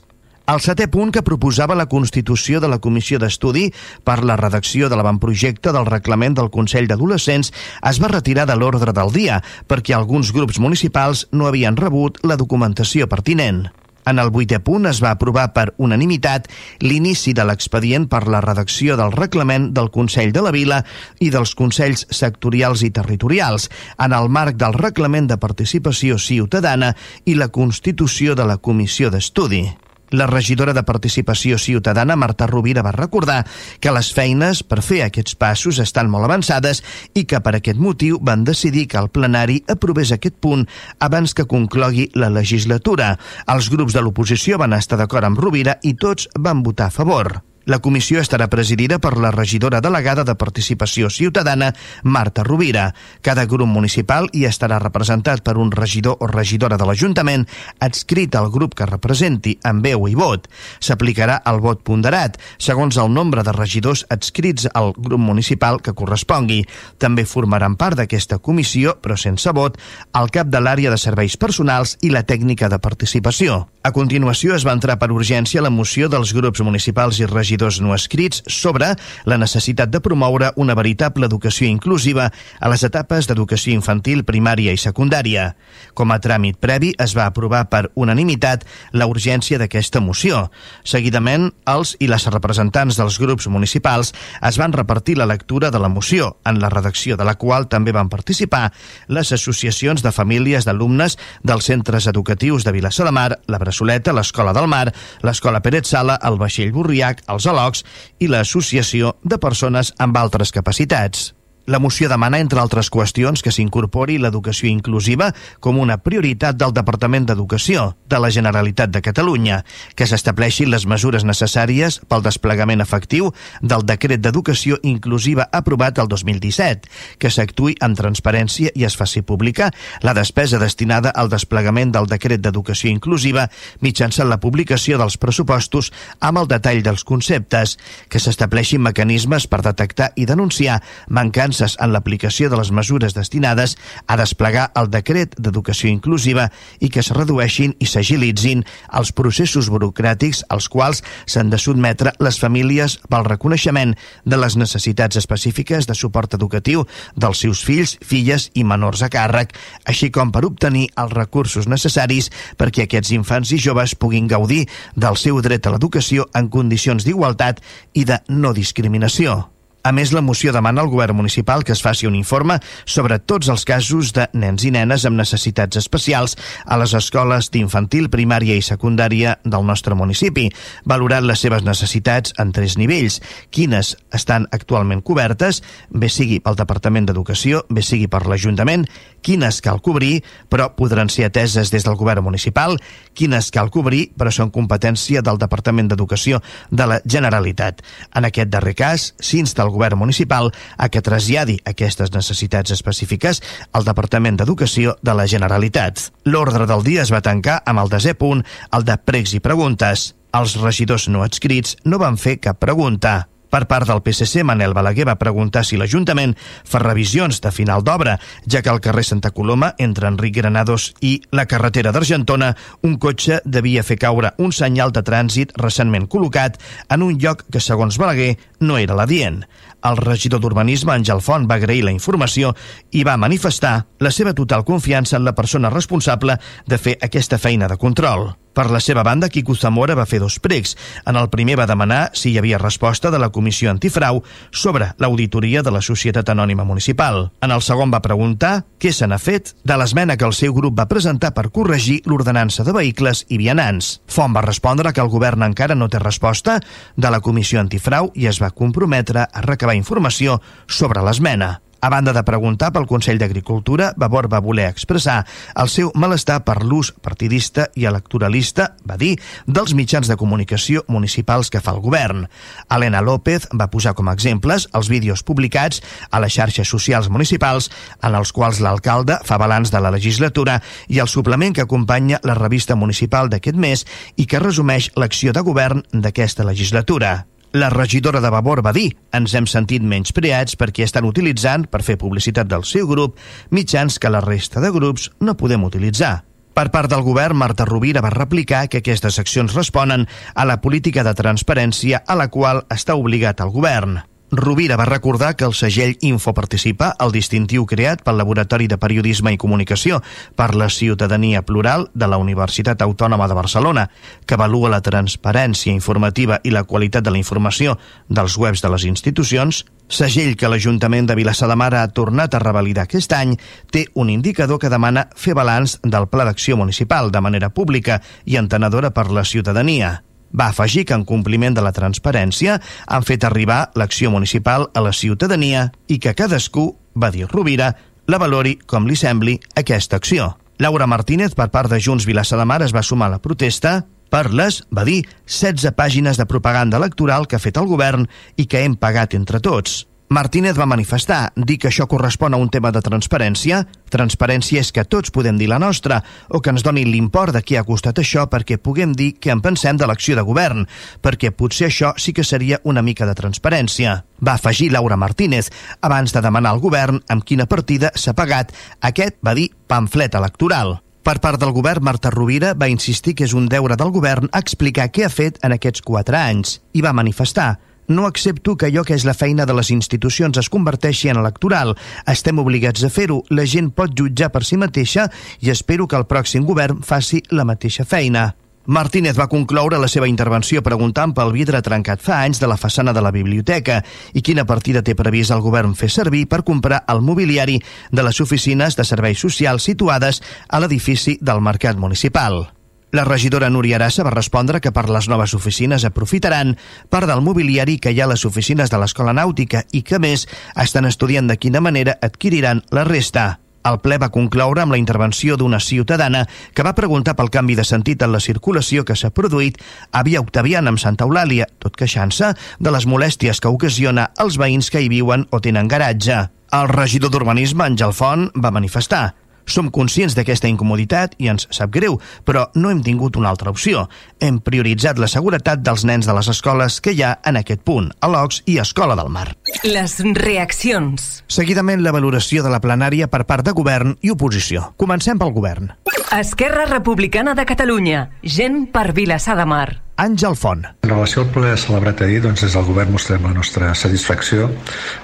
El 0.51 0.59
setè 0.59 0.87
punt 0.91 1.11
que 1.13 1.21
proposava 1.23 1.77
la 1.77 1.85
constitució 1.87 2.59
de 2.59 2.67
la 2.67 2.79
Comissió 2.83 3.19
d'Estudi 3.21 3.67
per 4.03 4.17
la 4.25 4.35
redacció 4.39 4.89
de 4.89 4.97
l'avantprojecte 4.97 5.71
del 5.71 5.85
reglament 5.87 6.35
del 6.35 6.49
Consell 6.51 6.89
d'Adolescents 6.89 7.53
es 7.91 8.01
va 8.01 8.09
retirar 8.11 8.47
de 8.49 8.57
l'ordre 8.57 8.91
del 8.97 9.13
dia 9.13 9.37
perquè 9.69 9.95
alguns 9.95 10.33
grups 10.35 10.59
municipals 10.59 11.27
no 11.31 11.47
havien 11.47 11.77
rebut 11.77 12.19
la 12.25 12.39
documentació 12.41 13.07
pertinent. 13.07 13.69
En 14.09 14.19
el 14.21 14.31
vuitè 14.33 14.59
punt 14.63 14.87
es 14.89 15.01
va 15.03 15.13
aprovar 15.15 15.51
per 15.55 15.67
unanimitat 15.77 16.47
l'inici 16.81 17.35
de 17.37 17.45
l'expedient 17.45 18.07
per 18.11 18.23
la 18.27 18.41
redacció 18.41 18.97
del 18.99 19.13
reglament 19.13 19.69
del 19.77 19.91
Consell 19.93 20.33
de 20.33 20.45
la 20.45 20.53
Vila 20.55 20.81
i 21.19 21.29
dels 21.33 21.53
Consells 21.55 22.07
sectorials 22.09 22.85
i 22.87 22.91
territorials 22.95 23.69
en 24.01 24.17
el 24.17 24.29
marc 24.29 24.57
del 24.57 24.77
reglament 24.79 25.29
de 25.29 25.37
participació 25.37 26.17
ciutadana 26.17 26.95
i 27.25 27.37
la 27.37 27.51
constitució 27.53 28.35
de 28.35 28.49
la 28.49 28.57
Comissió 28.57 29.13
d'Estudi. 29.13 29.65
La 30.11 30.27
regidora 30.27 30.73
de 30.73 30.83
Participació 30.83 31.57
Ciutadana, 31.57 32.17
Marta 32.19 32.47
Rovira, 32.47 32.83
va 32.83 32.91
recordar 32.91 33.45
que 33.79 33.93
les 33.95 34.11
feines 34.11 34.59
per 34.67 34.81
fer 34.83 35.05
aquests 35.05 35.37
passos 35.39 35.79
estan 35.79 36.11
molt 36.11 36.27
avançades 36.27 36.83
i 37.15 37.23
que 37.23 37.39
per 37.39 37.55
aquest 37.55 37.79
motiu 37.79 38.19
van 38.19 38.43
decidir 38.43 38.89
que 38.91 38.99
el 38.99 39.07
plenari 39.07 39.61
aprovés 39.71 40.11
aquest 40.11 40.35
punt 40.43 40.65
abans 40.99 41.31
que 41.33 41.47
conclogui 41.47 42.09
la 42.13 42.29
legislatura. 42.29 43.13
Els 43.47 43.71
grups 43.71 43.95
de 43.95 44.03
l'oposició 44.03 44.59
van 44.59 44.75
estar 44.75 44.99
d'acord 44.99 45.31
amb 45.31 45.39
Rovira 45.39 45.79
i 45.81 45.95
tots 45.95 46.27
van 46.35 46.59
votar 46.67 46.91
a 46.91 46.97
favor. 46.99 47.50
La 47.71 47.79
comissió 47.79 48.19
estarà 48.19 48.49
presidida 48.51 48.97
per 48.99 49.13
la 49.15 49.29
regidora 49.31 49.79
delegada 49.79 50.25
de 50.27 50.33
Participació 50.35 51.07
Ciutadana, 51.07 51.69
Marta 52.03 52.43
Rovira. 52.43 52.89
Cada 53.23 53.45
grup 53.47 53.69
municipal 53.71 54.27
hi 54.35 54.41
estarà 54.49 54.75
representat 54.81 55.39
per 55.45 55.53
un 55.55 55.71
regidor 55.71 56.17
o 56.19 56.27
regidora 56.27 56.75
de 56.75 56.89
l'Ajuntament 56.89 57.45
adscrit 57.79 58.35
al 58.35 58.51
grup 58.51 58.75
que 58.75 58.89
representi 58.89 59.53
amb 59.63 59.87
veu 59.87 60.03
i 60.11 60.17
vot. 60.19 60.49
S'aplicarà 60.83 61.37
el 61.47 61.61
vot 61.63 61.79
ponderat, 61.87 62.35
segons 62.59 62.99
el 62.99 63.13
nombre 63.15 63.47
de 63.47 63.55
regidors 63.55 64.03
adscrits 64.11 64.67
al 64.73 64.91
grup 64.97 65.23
municipal 65.23 65.79
que 65.79 65.95
correspongui. 65.95 66.65
També 66.99 67.23
formaran 67.23 67.79
part 67.79 68.01
d'aquesta 68.01 68.41
comissió, 68.43 68.97
però 68.99 69.15
sense 69.15 69.55
vot, 69.55 69.79
el 70.19 70.27
cap 70.27 70.51
de 70.51 70.59
l'àrea 70.59 70.91
de 70.91 70.99
serveis 70.99 71.39
personals 71.39 71.95
i 72.01 72.11
la 72.11 72.27
tècnica 72.27 72.67
de 72.67 72.83
participació. 72.83 73.61
A 73.81 73.89
continuació 73.89 74.53
es 74.53 74.61
va 74.61 74.75
entrar 74.77 74.99
per 75.01 75.07
urgència 75.09 75.61
la 75.65 75.71
moció 75.73 76.05
dels 76.05 76.35
grups 76.37 76.61
municipals 76.61 77.17
i 77.17 77.25
regidors 77.25 77.79
no 77.81 77.95
escrits 77.95 78.43
sobre 78.45 78.91
la 79.25 79.37
necessitat 79.41 79.89
de 79.89 79.97
promoure 80.05 80.51
una 80.61 80.75
veritable 80.77 81.25
educació 81.25 81.65
inclusiva 81.65 82.27
a 82.59 82.69
les 82.69 82.83
etapes 82.85 83.25
d'educació 83.25 83.73
infantil, 83.73 84.21
primària 84.21 84.69
i 84.69 84.77
secundària. 84.77 85.55
Com 85.97 86.13
a 86.13 86.19
tràmit 86.21 86.59
previ 86.61 86.91
es 87.01 87.15
va 87.17 87.25
aprovar 87.25 87.63
per 87.71 87.87
unanimitat 87.97 88.67
la 88.93 89.07
urgència 89.09 89.57
d'aquesta 89.57 89.97
moció. 89.97 90.43
Seguidament, 90.85 91.49
els 91.65 91.95
i 91.97 92.11
les 92.11 92.29
representants 92.29 93.01
dels 93.01 93.17
grups 93.17 93.49
municipals 93.49 94.13
es 94.45 94.61
van 94.61 94.77
repartir 94.77 95.17
la 95.17 95.25
lectura 95.25 95.73
de 95.73 95.81
la 95.81 95.89
moció, 95.89 96.35
en 96.45 96.61
la 96.61 96.69
redacció 96.69 97.17
de 97.17 97.25
la 97.25 97.33
qual 97.33 97.65
també 97.65 97.97
van 97.97 98.13
participar 98.13 98.67
les 99.09 99.33
associacions 99.33 100.05
de 100.05 100.13
famílies 100.13 100.69
d'alumnes 100.69 101.17
dels 101.41 101.73
centres 101.73 102.05
educatius 102.05 102.61
de 102.61 102.77
Vilassar 102.77 103.09
de 103.09 103.17
Mar, 103.17 103.29
la 103.47 103.57
Bressoleta, 103.71 104.11
l'Escola 104.11 104.51
del 104.53 104.67
Mar, 104.67 104.91
l'Escola 105.23 105.63
Pérez 105.63 105.87
Sala, 105.87 106.19
el 106.27 106.37
Vaixell 106.41 106.75
Borriac, 106.75 107.23
el 107.31 107.39
els 107.41 107.47
alocs 107.47 107.85
i 108.19 108.27
l'Associació 108.27 109.15
de 109.23 109.39
Persones 109.39 109.95
amb 109.97 110.17
Altres 110.19 110.51
Capacitats. 110.51 111.31
La 111.71 111.79
moció 111.79 112.09
demana, 112.09 112.41
entre 112.43 112.59
altres 112.59 112.89
qüestions, 112.91 113.39
que 113.39 113.51
s'incorpori 113.55 114.17
l'educació 114.19 114.67
inclusiva 114.67 115.29
com 115.63 115.77
una 115.79 115.95
prioritat 116.03 116.57
del 116.59 116.73
Departament 116.75 117.29
d'Educació 117.29 117.93
de 118.11 118.17
la 118.19 118.27
Generalitat 118.27 118.91
de 118.91 118.99
Catalunya, 118.99 119.61
que 119.95 120.03
s'estableixin 120.03 120.67
les 120.67 120.83
mesures 120.83 121.23
necessàries 121.23 122.01
pel 122.11 122.25
desplegament 122.25 122.83
efectiu 122.83 123.29
del 123.63 123.85
Decret 123.87 124.19
d'Educació 124.19 124.81
Inclusiva 124.83 125.45
aprovat 125.47 126.01
el 126.03 126.09
2017, 126.11 126.91
que 127.23 127.31
s'actui 127.31 127.77
amb 127.79 127.95
transparència 127.95 128.75
i 128.75 128.83
es 128.83 128.99
faci 128.99 129.23
pública 129.23 129.71
la 130.03 130.15
despesa 130.17 130.59
destinada 130.59 131.15
al 131.15 131.31
desplegament 131.31 131.95
del 131.95 132.11
Decret 132.11 132.43
d'Educació 132.43 132.91
Inclusiva 132.91 133.47
mitjançant 133.79 134.27
la 134.27 134.41
publicació 134.43 134.99
dels 134.99 135.15
pressupostos 135.15 135.93
amb 136.19 136.43
el 136.43 136.51
detall 136.51 136.83
dels 136.83 137.07
conceptes, 137.07 137.79
que 138.11 138.19
s'estableixin 138.19 138.83
mecanismes 138.83 139.47
per 139.47 139.63
detectar 139.63 140.11
i 140.19 140.27
denunciar 140.27 140.81
mancants 141.07 141.60
mancances 141.61 141.77
en 141.79 141.93
l'aplicació 141.93 142.49
de 142.49 142.57
les 142.57 142.71
mesures 142.71 143.13
destinades 143.13 143.77
a 144.07 144.17
desplegar 144.17 144.71
el 144.75 144.89
decret 144.89 145.35
d'educació 145.37 145.89
inclusiva 145.89 146.49
i 146.79 146.89
que 146.89 147.01
es 147.01 147.11
redueixin 147.11 147.75
i 147.79 147.85
s'agilitzin 147.85 148.63
els 148.97 149.11
processos 149.11 149.69
burocràtics 149.69 150.43
als 150.49 150.67
quals 150.69 151.03
s'han 151.25 151.49
de 151.49 151.57
sotmetre 151.57 152.13
les 152.19 152.39
famílies 152.39 152.99
pel 153.09 153.25
reconeixement 153.25 153.95
de 154.25 154.37
les 154.37 154.57
necessitats 154.57 155.17
específiques 155.17 155.87
de 155.87 155.95
suport 155.95 156.33
educatiu 156.33 156.85
dels 157.15 157.39
seus 157.39 157.63
fills, 157.63 157.97
filles 158.01 158.49
i 158.53 158.63
menors 158.63 159.03
a 159.03 159.09
càrrec, 159.09 159.53
així 159.85 160.11
com 160.11 160.31
per 160.31 160.45
obtenir 160.45 160.89
els 160.97 161.13
recursos 161.13 161.67
necessaris 161.67 162.31
perquè 162.57 162.87
aquests 162.87 163.13
infants 163.13 163.51
i 163.51 163.61
joves 163.61 163.95
puguin 163.95 164.27
gaudir 164.27 164.67
del 164.95 165.17
seu 165.17 165.41
dret 165.41 165.67
a 165.67 165.75
l'educació 165.75 166.27
en 166.33 166.49
condicions 166.49 167.05
d'igualtat 167.05 167.61
i 167.93 168.05
de 168.05 168.21
no 168.29 168.53
discriminació. 168.53 169.51
A 169.83 169.91
més, 169.91 170.11
la 170.13 170.21
moció 170.21 170.51
demana 170.53 170.83
al 170.83 170.89
govern 170.91 171.15
municipal 171.17 171.63
que 171.65 171.73
es 171.73 171.81
faci 171.81 172.05
un 172.05 172.13
informe 172.13 172.59
sobre 172.85 173.17
tots 173.17 173.49
els 173.49 173.63
casos 173.65 174.11
de 174.13 174.27
nens 174.37 174.61
i 174.61 174.69
nenes 174.69 175.07
amb 175.09 175.17
necessitats 175.17 175.79
especials 175.79 176.35
a 176.65 176.77
les 176.77 176.93
escoles 176.93 177.49
d'infantil, 177.49 178.11
primària 178.13 178.53
i 178.53 178.61
secundària 178.61 179.39
del 179.41 179.65
nostre 179.65 179.97
municipi, 179.97 180.51
valorant 180.85 181.25
les 181.25 181.41
seves 181.41 181.65
necessitats 181.65 182.35
en 182.37 182.51
tres 182.53 182.77
nivells, 182.77 183.21
quines 183.49 183.95
estan 184.13 184.45
actualment 184.53 185.01
cobertes, 185.01 185.63
bé 185.89 186.11
sigui 186.13 186.37
pel 186.45 186.59
Departament 186.59 187.09
d'Educació, 187.09 187.63
bé 187.73 187.81
sigui 187.81 188.05
per 188.05 188.27
l'Ajuntament, 188.29 188.85
quines 189.25 189.63
cal 189.65 189.81
cobrir, 189.81 190.21
però 190.49 190.69
podran 190.77 191.09
ser 191.09 191.25
ateses 191.25 191.73
des 191.73 191.87
del 191.87 191.97
govern 191.97 192.21
municipal, 192.27 192.77
quines 193.17 193.49
cal 193.49 193.73
cobrir, 193.73 194.11
però 194.13 194.29
són 194.29 194.53
competència 194.53 195.25
del 195.25 195.41
Departament 195.41 195.89
d'Educació 195.89 196.43
de 196.69 196.85
la 196.85 197.01
Generalitat. 197.01 197.81
En 198.13 198.29
aquest 198.29 198.53
darrer 198.53 198.77
cas, 198.77 199.09
s'insta 199.17 199.65
el 199.65 199.70
govern 199.71 199.99
municipal 199.99 200.51
a 200.77 200.89
que 200.89 201.01
traslladi 201.01 201.57
aquestes 201.65 202.13
necessitats 202.13 202.75
específiques 202.75 203.41
al 203.71 203.87
Departament 203.87 204.37
d'Educació 204.37 204.97
de 205.01 205.15
la 205.17 205.27
Generalitat. 205.27 206.11
L'ordre 206.25 206.67
del 206.69 206.85
dia 206.85 207.05
es 207.05 207.13
va 207.13 207.23
tancar 207.25 207.61
amb 207.65 207.83
el 207.83 207.91
desè 207.91 208.13
punt, 208.13 208.45
el 208.75 208.85
de 208.87 208.97
pregs 208.99 209.35
i 209.37 209.43
preguntes. 209.43 210.11
Els 210.31 210.55
regidors 210.61 211.09
no 211.11 211.25
adscrits 211.25 211.75
no 211.83 211.99
van 211.99 212.19
fer 212.19 212.39
cap 212.39 212.59
pregunta. 212.61 213.30
Per 213.51 213.65
part 213.67 213.89
del 213.89 213.99
PSC, 213.99 214.45
Manel 214.47 214.71
Balaguer 214.71 215.03
va 215.09 215.17
preguntar 215.19 215.65
si 215.67 215.75
l'Ajuntament 215.75 216.37
fa 216.39 216.79
revisions 216.79 217.41
de 217.43 217.51
final 217.51 217.83
d'obra, 217.83 218.13
ja 218.47 218.61
que 218.63 218.71
al 218.71 218.79
carrer 218.79 219.03
Santa 219.03 219.33
Coloma, 219.35 219.73
entre 219.77 220.07
Enric 220.07 220.37
Granados 220.37 220.93
i 221.03 221.17
la 221.35 221.45
carretera 221.51 221.91
d'Argentona, 221.91 222.53
un 222.87 222.95
cotxe 222.95 223.41
devia 223.43 223.83
fer 223.83 223.97
caure 223.99 224.31
un 224.39 224.55
senyal 224.55 224.95
de 224.95 225.03
trànsit 225.03 225.51
recentment 225.59 226.07
col·locat 226.07 226.61
en 226.87 227.03
un 227.03 227.19
lloc 227.19 227.43
que, 227.51 227.59
segons 227.59 227.99
Balaguer, 227.99 228.37
no 228.63 228.79
era 228.79 228.95
l'adient. 228.95 229.41
El 229.83 229.99
regidor 229.99 230.39
d'Urbanisme, 230.39 230.95
Àngel 230.95 231.19
Font, 231.19 231.49
va 231.49 231.59
agrair 231.59 231.83
la 231.83 231.91
informació 231.91 232.53
i 232.95 233.03
va 233.03 233.19
manifestar 233.19 233.81
la 233.99 234.13
seva 234.15 234.31
total 234.37 234.63
confiança 234.63 235.19
en 235.19 235.27
la 235.27 235.35
persona 235.35 235.73
responsable 235.73 236.39
de 236.67 236.79
fer 236.79 236.95
aquesta 237.01 237.41
feina 237.41 237.67
de 237.67 237.75
control. 237.81 238.31
Per 238.53 238.67
la 238.69 238.81
seva 238.83 239.03
banda, 239.03 239.29
Quico 239.29 239.55
Zamora 239.55 239.95
va 239.95 240.05
fer 240.05 240.19
dos 240.19 240.37
pregs. 240.43 240.75
En 241.07 241.15
el 241.15 241.29
primer 241.31 241.55
va 241.59 241.67
demanar 241.69 242.11
si 242.13 242.31
hi 242.31 242.37
havia 242.39 242.59
resposta 242.59 243.11
de 243.11 243.19
la 243.19 243.29
Comissió 243.31 243.71
Antifrau 243.71 244.21
sobre 244.51 244.91
l'auditoria 244.99 245.63
de 245.63 245.71
la 245.71 245.81
Societat 245.81 246.29
Anònima 246.33 246.65
Municipal. 246.67 247.29
En 247.41 247.55
el 247.55 247.63
segon 247.63 247.93
va 247.93 248.03
preguntar 248.03 248.65
què 248.81 248.91
se 248.91 249.07
n'ha 249.07 249.21
fet 249.21 249.55
de 249.63 249.79
l'esmena 249.79 250.17
que 250.17 250.27
el 250.27 250.35
seu 250.35 250.53
grup 250.53 250.77
va 250.79 250.89
presentar 250.91 251.31
per 251.33 251.49
corregir 251.49 252.01
l'ordenança 252.05 252.67
de 252.67 252.75
vehicles 252.75 253.25
i 253.29 253.39
vianants. 253.39 254.01
Font 254.11 254.35
va 254.35 254.43
respondre 254.43 254.91
que 254.91 255.01
el 255.01 255.11
govern 255.13 255.47
encara 255.47 255.75
no 255.75 255.87
té 255.87 256.03
resposta 256.03 256.59
de 256.97 257.11
la 257.11 257.23
Comissió 257.23 257.63
Antifrau 257.63 258.11
i 258.15 258.27
es 258.27 258.43
va 258.43 258.51
comprometre 258.51 259.27
a 259.31 259.47
recabar 259.47 259.79
informació 259.79 260.41
sobre 260.67 261.03
l'esmena. 261.07 261.61
A 261.81 261.89
banda 261.89 262.13
de 262.13 262.21
preguntar 262.21 262.69
pel 262.75 262.85
Consell 262.85 263.17
d'Agricultura, 263.17 263.87
Vavor 263.97 264.27
va 264.29 264.39
voler 264.45 264.67
expressar 264.69 265.23
el 265.57 265.69
seu 265.73 265.89
malestar 265.97 266.43
per 266.45 266.59
l'ús 266.61 266.91
partidista 267.01 267.65
i 267.73 267.87
electoralista, 267.89 268.67
va 268.85 268.99
dir, 269.01 269.15
dels 269.47 269.73
mitjans 269.73 270.05
de 270.11 270.17
comunicació 270.21 270.83
municipals 270.93 271.49
que 271.49 271.61
fa 271.65 271.73
el 271.73 271.81
govern. 271.81 272.27
Helena 272.69 273.01
López 273.01 273.49
va 273.57 273.71
posar 273.73 273.95
com 273.97 274.11
a 274.11 274.13
exemples 274.13 274.69
els 274.77 274.91
vídeos 274.93 275.25
publicats 275.25 275.81
a 276.11 276.21
les 276.21 276.37
xarxes 276.37 276.69
socials 276.69 277.09
municipals 277.09 277.71
en 278.05 278.13
els 278.13 278.29
quals 278.29 278.61
l'alcalde 278.61 279.17
fa 279.25 279.41
balanç 279.41 279.73
de 279.73 279.81
la 279.81 279.89
legislatura 279.97 280.59
i 280.87 281.01
el 281.01 281.09
suplement 281.09 281.57
que 281.57 281.65
acompanya 281.65 282.21
la 282.21 282.37
revista 282.37 282.77
municipal 282.77 283.33
d'aquest 283.33 283.57
mes 283.57 283.87
i 284.21 284.29
que 284.29 284.45
resumeix 284.45 284.93
l'acció 284.93 285.33
de 285.33 285.41
govern 285.41 285.81
d'aquesta 285.91 286.45
legislatura. 286.45 287.23
La 287.53 287.69
regidora 287.69 288.21
de 288.21 288.29
Vavor 288.31 288.61
va 288.63 288.71
dir 288.71 288.93
ens 289.11 289.33
hem 289.35 289.43
sentit 289.43 289.83
menys 289.83 290.13
preats 290.15 290.55
perquè 290.55 290.85
estan 290.85 291.03
utilitzant, 291.03 291.65
per 291.67 291.81
fer 291.83 291.97
publicitat 291.99 292.47
del 292.47 292.63
seu 292.63 292.87
grup, 292.87 293.17
mitjans 293.51 293.99
que 293.99 294.11
la 294.11 294.21
resta 294.23 294.63
de 294.63 294.69
grups 294.71 295.09
no 295.19 295.35
podem 295.35 295.65
utilitzar. 295.67 296.21
Per 296.55 296.69
part 296.71 296.91
del 296.91 297.03
govern, 297.03 297.35
Marta 297.35 297.65
Rovira 297.67 298.03
va 298.03 298.13
replicar 298.13 298.69
que 298.71 298.79
aquestes 298.79 299.19
accions 299.19 299.55
responen 299.55 300.07
a 300.35 300.47
la 300.47 300.61
política 300.63 301.03
de 301.03 301.15
transparència 301.15 302.03
a 302.07 302.15
la 302.15 302.29
qual 302.31 302.63
està 302.71 302.95
obligat 302.95 303.43
el 303.43 303.51
govern. 303.51 303.99
Rovira 304.31 304.77
va 304.77 304.85
recordar 304.85 305.35
que 305.35 305.43
el 305.43 305.53
segell 305.53 305.97
Info 305.99 306.31
Participa, 306.33 306.93
el 307.03 307.11
distintiu 307.11 307.65
creat 307.67 307.99
pel 308.05 308.15
Laboratori 308.15 308.69
de 308.71 308.77
Periodisme 308.79 309.33
i 309.35 309.37
Comunicació 309.37 309.97
per 310.39 310.53
la 310.55 310.69
Ciutadania 310.71 311.41
Plural 311.43 311.89
de 311.91 312.07
la 312.07 312.15
Universitat 312.15 312.79
Autònoma 312.81 313.27
de 313.27 313.35
Barcelona, 313.35 313.89
que 314.25 314.37
avalua 314.37 314.69
la 314.71 314.79
transparència 314.81 315.73
informativa 315.75 316.39
i 316.47 316.53
la 316.55 316.63
qualitat 316.63 317.03
de 317.03 317.11
la 317.11 317.19
informació 317.19 317.75
dels 318.07 318.37
webs 318.39 318.63
de 318.63 318.71
les 318.71 318.85
institucions, 318.87 319.65
segell 319.91 320.37
que 320.39 320.47
l'Ajuntament 320.47 321.09
de 321.09 321.17
Vilassar 321.19 321.49
de 321.51 321.57
Mar 321.59 321.73
ha 321.75 321.89
tornat 321.91 322.31
a 322.31 322.39
revalidar 322.39 322.85
aquest 322.87 323.11
any, 323.11 323.33
té 323.67 323.89
un 323.99 324.13
indicador 324.13 324.61
que 324.63 324.71
demana 324.71 325.09
fer 325.11 325.35
balanç 325.35 325.75
del 325.83 326.07
Pla 326.07 326.23
d'Acció 326.29 326.55
Municipal 326.55 327.11
de 327.11 327.19
manera 327.19 327.51
pública 327.51 327.99
i 328.23 328.39
entenedora 328.39 328.93
per 328.95 329.09
la 329.11 329.25
ciutadania. 329.27 329.91
Va 330.37 330.49
afegir 330.49 330.85
que 330.85 330.95
en 330.97 331.05
compliment 331.05 331.55
de 331.55 331.63
la 331.63 331.73
transparència 331.75 332.59
han 332.87 333.07
fet 333.07 333.25
arribar 333.27 333.69
l'acció 333.75 334.11
municipal 334.11 334.69
a 334.73 334.83
la 334.83 334.93
ciutadania 334.93 335.69
i 335.87 335.99
que 335.99 336.15
cadascú, 336.15 336.71
va 336.95 337.11
dir 337.11 337.27
Rovira, 337.31 337.73
la 338.07 338.19
valori 338.19 338.57
com 338.65 338.87
li 338.87 338.95
sembli 338.95 339.37
aquesta 339.55 339.99
acció. 339.99 340.35
Laura 340.61 340.87
Martínez, 340.87 341.33
per 341.33 341.49
part 341.49 341.71
de 341.71 341.79
Junts 341.81 342.05
Vilassa 342.05 342.37
de 342.37 342.45
Mar, 342.45 342.61
es 342.61 342.73
va 342.75 342.83
sumar 342.85 343.09
a 343.09 343.15
la 343.15 343.21
protesta 343.21 343.81
per 344.11 344.27
les, 344.35 344.59
va 344.75 344.83
dir, 344.85 345.01
16 345.25 345.71
pàgines 345.77 346.19
de 346.19 346.27
propaganda 346.27 346.77
electoral 346.77 347.25
que 347.27 347.39
ha 347.39 347.43
fet 347.43 347.57
el 347.57 347.69
govern 347.69 348.09
i 348.35 348.45
que 348.45 348.65
hem 348.65 348.75
pagat 348.75 349.15
entre 349.17 349.39
tots. 349.39 349.85
Martínez 350.11 350.57
va 350.59 350.65
manifestar, 350.67 351.31
dir 351.39 351.55
que 351.55 351.69
això 351.69 351.85
correspon 351.87 352.33
a 352.35 352.39
un 352.43 352.49
tema 352.51 352.67
de 352.75 352.81
transparència. 352.83 353.61
Transparència 353.95 354.59
és 354.59 354.73
que 354.75 354.83
tots 354.83 355.13
podem 355.15 355.37
dir 355.39 355.47
la 355.47 355.59
nostra, 355.63 356.01
o 356.27 356.41
que 356.43 356.51
ens 356.51 356.65
donin 356.67 356.89
l'import 356.91 357.31
de 357.31 357.39
què 357.39 357.55
ha 357.55 357.63
costat 357.63 358.01
això 358.03 358.25
perquè 358.27 358.57
puguem 358.59 358.91
dir 358.91 359.13
què 359.23 359.31
en 359.31 359.39
pensem 359.39 359.79
de 359.79 359.87
l'acció 359.87 360.17
de 360.19 360.27
govern, 360.27 360.67
perquè 360.99 361.31
potser 361.31 361.69
això 361.69 361.93
sí 361.95 362.11
que 362.11 362.27
seria 362.27 362.59
una 362.67 362.83
mica 362.83 363.07
de 363.07 363.15
transparència. 363.15 363.95
Va 364.19 364.35
afegir 364.35 364.73
Laura 364.75 364.99
Martínez, 364.99 365.47
abans 365.79 366.11
de 366.11 366.19
demanar 366.27 366.51
al 366.51 366.59
govern 366.59 366.99
amb 367.07 367.23
quina 367.23 367.47
partida 367.47 367.95
s'ha 367.95 368.11
pagat 368.11 368.51
aquest, 368.83 369.15
va 369.23 369.31
dir, 369.31 369.47
pamflet 369.71 370.19
electoral. 370.19 370.81
Per 371.07 371.21
part 371.23 371.39
del 371.39 371.55
govern, 371.55 371.87
Marta 371.87 372.11
Rovira 372.11 372.51
va 372.51 372.67
insistir 372.67 373.15
que 373.15 373.23
és 373.23 373.31
un 373.31 373.47
deure 373.47 373.79
del 373.79 373.95
govern 373.95 374.27
explicar 374.35 374.91
què 374.91 375.07
ha 375.07 375.09
fet 375.09 375.39
en 375.39 375.55
aquests 375.55 375.87
quatre 375.87 376.19
anys 376.19 376.59
i 376.75 376.83
va 376.83 376.91
manifestar 376.91 377.61
no 377.91 378.07
accepto 378.07 378.55
que 378.57 378.71
allò 378.71 378.83
que 378.87 378.95
és 378.97 379.05
la 379.05 379.13
feina 379.13 379.45
de 379.45 379.53
les 379.53 379.71
institucions 379.71 380.37
es 380.41 380.49
converteixi 380.49 381.11
en 381.11 381.21
electoral. 381.21 381.75
Estem 382.07 382.39
obligats 382.41 382.83
a 382.83 382.89
fer-ho. 382.89 383.21
La 383.29 383.45
gent 383.45 383.71
pot 383.75 383.93
jutjar 383.97 384.31
per 384.31 384.45
si 384.47 384.57
mateixa 384.57 385.09
i 385.39 385.51
espero 385.53 385.87
que 385.87 385.99
el 385.99 386.07
pròxim 386.09 386.47
govern 386.47 386.81
faci 386.81 387.21
la 387.31 387.45
mateixa 387.45 387.85
feina. 387.85 388.31
Martínez 388.65 389.17
va 389.17 389.27
concloure 389.27 389.79
la 389.81 389.89
seva 389.89 390.07
intervenció 390.07 390.61
preguntant 390.61 391.15
pel 391.17 391.33
vidre 391.33 391.63
trencat 391.65 392.01
fa 392.05 392.21
anys 392.21 392.39
de 392.39 392.47
la 392.47 392.59
façana 392.61 392.93
de 392.93 393.01
la 393.01 393.11
biblioteca 393.11 393.79
i 394.13 394.21
quina 394.21 394.45
partida 394.45 394.85
té 394.85 394.93
previst 394.95 395.33
el 395.33 395.41
govern 395.41 395.73
fer 395.73 395.89
servir 395.89 396.27
per 396.29 396.43
comprar 396.45 396.83
el 396.87 397.01
mobiliari 397.01 397.57
de 397.89 398.05
les 398.05 398.21
oficines 398.21 398.77
de 398.77 398.85
serveis 398.85 399.19
socials 399.19 399.65
situades 399.65 400.21
a 400.47 400.61
l'edifici 400.61 401.17
del 401.21 401.41
Mercat 401.41 401.77
Municipal. 401.77 402.43
La 402.91 403.05
regidora 403.05 403.49
Núria 403.49 403.77
Arassa 403.77 404.03
va 404.03 404.11
respondre 404.11 404.59
que 404.59 404.73
per 404.75 404.89
les 404.91 405.07
noves 405.07 405.31
oficines 405.33 405.85
aprofitaran 405.87 406.57
part 406.91 407.07
del 407.07 407.21
mobiliari 407.23 407.77
que 407.79 407.93
hi 407.95 408.01
ha 408.01 408.07
a 408.09 408.11
les 408.11 408.25
oficines 408.27 408.67
de 408.67 408.79
l'Escola 408.81 409.13
Nàutica 409.15 409.61
i 409.71 409.79
que, 409.87 409.95
més, 409.95 410.25
estan 410.59 410.89
estudiant 410.89 411.29
de 411.31 411.37
quina 411.39 411.61
manera 411.63 411.95
adquiriran 412.03 412.65
la 412.75 412.83
resta. 412.83 413.39
El 413.63 413.77
ple 413.79 413.95
va 414.01 414.11
concloure 414.11 414.63
amb 414.65 414.75
la 414.75 414.79
intervenció 414.81 415.37
d'una 415.37 415.61
ciutadana 415.63 416.25
que 416.53 416.65
va 416.67 416.75
preguntar 416.75 417.15
pel 417.15 417.31
canvi 417.31 417.55
de 417.55 417.63
sentit 417.63 418.03
en 418.03 418.11
la 418.11 418.19
circulació 418.19 418.83
que 418.83 418.97
s'ha 418.99 419.13
produït 419.15 419.61
a 419.93 420.03
Via 420.03 420.19
Octaviana 420.19 420.73
amb 420.73 420.81
Santa 420.81 421.07
Eulàlia, 421.07 421.47
tot 421.63 421.79
queixant-se 421.79 422.33
de 422.59 422.75
les 422.75 422.89
molèsties 422.89 423.39
que 423.39 423.55
ocasiona 423.55 424.09
als 424.17 424.35
veïns 424.41 424.67
que 424.67 424.83
hi 424.83 424.91
viuen 424.91 425.29
o 425.31 425.39
tenen 425.39 425.71
garatge. 425.71 426.25
El 426.51 426.67
regidor 426.67 427.13
d'Urbanisme, 427.13 427.63
Àngel 427.63 427.93
Font, 427.95 428.27
va 428.35 428.51
manifestar 428.51 429.13
som 429.45 429.71
conscients 429.71 430.15
d'aquesta 430.17 430.49
incomoditat 430.51 431.15
i 431.21 431.29
ens 431.31 431.47
sap 431.51 431.71
greu, 431.73 431.99
però 432.25 432.47
no 432.55 432.71
hem 432.71 432.83
tingut 432.85 433.17
una 433.19 433.29
altra 433.29 433.51
opció. 433.51 433.87
Hem 434.19 434.39
prioritzat 434.43 434.99
la 435.01 435.09
seguretat 435.11 435.63
dels 435.65 435.85
nens 435.87 436.09
de 436.09 436.15
les 436.17 436.31
escoles 436.31 436.81
que 436.81 436.95
hi 436.95 437.03
ha 437.03 437.17
en 437.25 437.39
aquest 437.41 437.63
punt, 437.67 437.91
a 438.01 438.11
l'Ox 438.11 438.43
i 438.45 438.59
Escola 438.61 438.97
del 438.99 439.11
Mar. 439.13 439.29
Les 439.63 439.97
reaccions. 440.17 441.23
Seguidament, 441.27 441.83
la 441.83 441.95
valoració 441.95 442.43
de 442.43 442.53
la 442.53 442.61
plenària 442.63 443.09
per 443.11 443.25
part 443.29 443.45
de 443.45 443.55
govern 443.57 443.97
i 444.01 444.13
oposició. 444.13 444.71
Comencem 444.81 445.19
pel 445.21 445.35
govern. 445.35 445.73
Esquerra 446.11 446.65
Republicana 446.65 447.33
de 447.35 447.45
Catalunya. 447.45 448.09
Gent 448.21 448.65
per 448.73 448.91
Vilassar 448.91 449.37
de 449.39 449.45
Mar. 449.47 449.79
Àngel 449.95 450.33
Font. 450.35 450.65
En 450.83 450.89
relació 450.89 451.21
al 451.21 451.29
ple 451.31 451.53
celebrat 451.55 452.01
ahir, 452.03 452.17
doncs 452.25 452.41
des 452.43 452.55
del 452.57 452.65
govern 452.67 452.91
mostrem 452.91 453.23
la 453.23 453.31
nostra 453.31 453.69
satisfacció, 453.79 454.49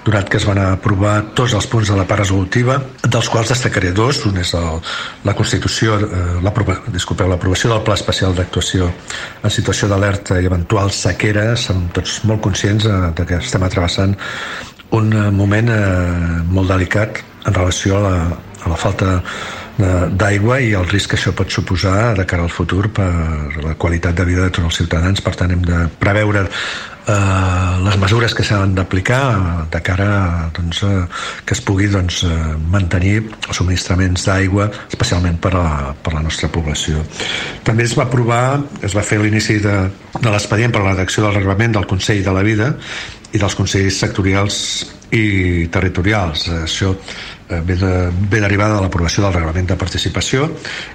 donat 0.04 0.28
que 0.28 0.36
es 0.36 0.46
van 0.50 0.60
aprovar 0.60 1.14
tots 1.38 1.54
els 1.56 1.68
punts 1.72 1.88
de 1.94 1.96
la 1.96 2.04
part 2.10 2.26
resolutiva, 2.26 2.76
dels 3.06 3.30
quals 3.32 3.54
destacaré 3.54 3.94
dos. 3.96 4.20
Un 4.28 4.42
és 4.42 4.52
el, 4.58 4.82
la 5.24 5.36
Constitució, 5.38 5.96
eh, 5.96 6.42
l'aprovació 6.44 7.72
del 7.72 7.86
Pla 7.88 7.96
Especial 7.96 8.36
d'Actuació 8.36 8.90
en 8.92 9.54
situació 9.54 9.88
d'alerta 9.88 10.42
i 10.42 10.50
eventual 10.50 10.92
sequera. 10.92 11.54
Som 11.56 11.86
tots 11.96 12.18
molt 12.28 12.44
conscients 12.44 12.84
eh, 12.84 12.98
de 13.16 13.30
que 13.30 13.40
estem 13.40 13.64
travessant 13.72 14.18
un 14.92 15.16
moment 15.40 15.72
eh, 15.72 16.44
molt 16.52 16.68
delicat 16.76 17.24
en 17.46 17.56
relació 17.56 17.96
a 18.02 18.04
la, 18.10 18.18
a 18.66 18.74
la 18.74 18.82
falta 18.82 19.22
d'aigua 19.78 20.60
i 20.64 20.74
el 20.78 20.88
risc 20.90 21.12
que 21.12 21.20
això 21.20 21.34
pot 21.38 21.52
suposar 21.54 22.16
de 22.18 22.26
cara 22.26 22.46
al 22.48 22.54
futur 22.54 22.88
per 22.90 23.10
la 23.62 23.76
qualitat 23.78 24.18
de 24.18 24.26
vida 24.26 24.48
de 24.48 24.54
tots 24.54 24.72
els 24.72 24.80
ciutadans. 24.82 25.22
Per 25.22 25.34
tant, 25.38 25.54
hem 25.54 25.62
de 25.66 25.84
preveure 26.02 26.48
eh, 26.48 27.74
les 27.86 27.98
mesures 28.02 28.34
que 28.34 28.46
s'han 28.46 28.74
d'aplicar 28.78 29.22
de 29.72 29.82
cara 29.86 30.50
doncs, 30.58 30.82
eh, 30.84 31.06
que 31.46 31.54
es 31.54 31.62
pugui 31.62 31.92
doncs, 31.94 32.24
eh, 32.24 32.56
mantenir 32.74 33.20
els 33.22 33.54
subministraments 33.54 34.26
d'aigua, 34.28 34.70
especialment 34.90 35.40
per 35.42 35.54
a, 35.56 35.68
per 35.94 36.14
a 36.14 36.18
la 36.18 36.26
nostra 36.26 36.50
població. 36.50 37.06
També 37.64 37.86
es 37.86 37.96
va 37.98 38.08
aprovar, 38.08 38.60
es 38.82 38.98
va 38.98 39.06
fer 39.06 39.22
l'inici 39.22 39.62
de, 39.64 39.78
de 40.18 40.30
l'expedient 40.30 40.74
per 40.74 40.82
a 40.82 40.90
la 40.90 40.98
redacció 40.98 41.28
del 41.28 41.38
reglament 41.38 41.78
del 41.78 41.90
Consell 41.90 42.26
de 42.26 42.34
la 42.34 42.46
Vida 42.46 42.74
i 43.32 43.38
dels 43.38 43.56
Consells 43.60 44.02
sectorials 44.02 44.62
i 45.16 45.68
territorials. 45.72 46.50
Això 46.64 46.96
Eh, 47.50 47.62
ve, 47.64 47.76
de, 47.76 48.12
ve 48.28 48.42
derivada 48.44 48.76
de 48.76 48.82
l'aprovació 48.84 49.24
del 49.24 49.38
reglament 49.38 49.70
de 49.70 49.78
participació, 49.80 50.50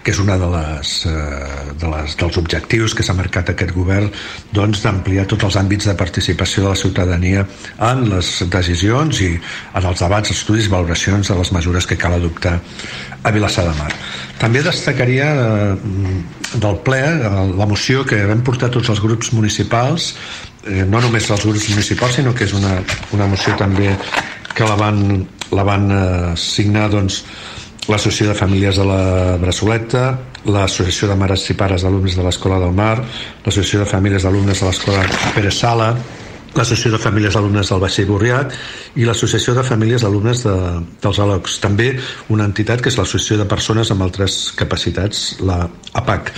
que 0.05 0.13
és 0.13 0.19
una 0.21 0.35
de 0.37 0.51
les, 0.53 0.91
eh, 1.09 1.71
de 1.81 1.89
les 1.89 2.17
dels 2.21 2.37
objectius 2.37 2.93
que 2.93 3.07
s'ha 3.07 3.17
marcat 3.17 3.49
aquest 3.49 3.73
govern 3.73 4.11
doncs, 4.53 4.83
d'ampliar 4.85 5.25
tots 5.31 5.49
els 5.49 5.57
àmbits 5.57 5.89
de 5.89 5.95
participació 5.97 6.67
de 6.67 6.75
la 6.75 6.81
ciutadania 6.83 7.47
en 7.89 8.05
les 8.11 8.35
decisions 8.53 9.23
i 9.25 9.31
en 9.33 9.89
els 9.89 10.05
debats, 10.05 10.35
estudis 10.37 10.69
valoracions 10.69 11.33
de 11.33 11.39
les 11.41 11.53
mesures 11.57 11.89
que 11.89 11.97
cal 11.97 12.19
adoptar 12.19 12.59
a 13.23 13.33
Vilassar 13.33 13.65
de 13.71 13.75
Mar. 13.81 13.89
També 14.37 14.61
destacaria 14.61 15.33
eh, 15.33 15.75
del 16.53 16.83
ple 16.85 17.01
la 17.57 17.65
moció 17.71 18.05
que 18.05 18.27
vam 18.29 18.45
portar 18.45 18.69
tots 18.69 18.93
els 18.93 19.01
grups 19.01 19.33
municipals 19.33 20.13
eh, 20.67 20.85
no 20.89 21.01
només 21.03 21.31
els 21.31 21.47
grups 21.47 21.69
municipals 21.73 22.19
sinó 22.19 22.35
que 22.35 22.47
és 22.49 22.55
una, 22.57 22.77
una 23.17 23.29
moció 23.31 23.57
també 23.59 23.95
que 24.53 24.69
la 24.69 24.77
van, 24.77 25.03
la 25.53 25.65
van 25.67 25.91
eh, 25.91 26.33
signar 26.39 26.89
doncs, 26.93 27.23
l'Associació 27.89 28.31
de 28.31 28.39
Famílies 28.39 28.79
de 28.79 28.85
la 28.87 29.37
Bressoleta, 29.43 30.05
l'Associació 30.47 31.09
de 31.11 31.17
Mares 31.19 31.49
i 31.51 31.57
Pares 31.59 31.83
d'Alumnes 31.83 32.15
de 32.19 32.27
l'Escola 32.27 32.61
del 32.63 32.75
Mar, 32.77 33.01
l'Associació 33.43 33.83
de 33.83 33.89
Famílies 33.91 34.23
d'Alumnes 34.23 34.63
de 34.63 34.69
l'Escola 34.69 35.03
Pere 35.35 35.51
Sala, 35.51 35.89
l'Associació 36.53 36.93
de 36.93 37.01
Famílies 37.01 37.37
d'Alumnes 37.37 37.71
del 37.73 37.81
Baixer 37.81 38.05
Borriat 38.09 38.53
i 39.01 39.07
l'Associació 39.09 39.55
de 39.57 39.65
Famílies 39.65 40.05
d'Alumnes 40.05 40.45
de, 40.45 40.57
dels 41.03 41.21
Alocs. 41.23 41.59
També 41.63 41.93
una 42.35 42.45
entitat 42.49 42.83
que 42.83 42.93
és 42.93 42.99
l'Associació 43.01 43.41
de 43.41 43.49
Persones 43.49 43.93
amb 43.95 44.05
Altres 44.05 44.53
Capacitats, 44.59 45.39
la 45.41 45.65
APAC. 45.97 46.33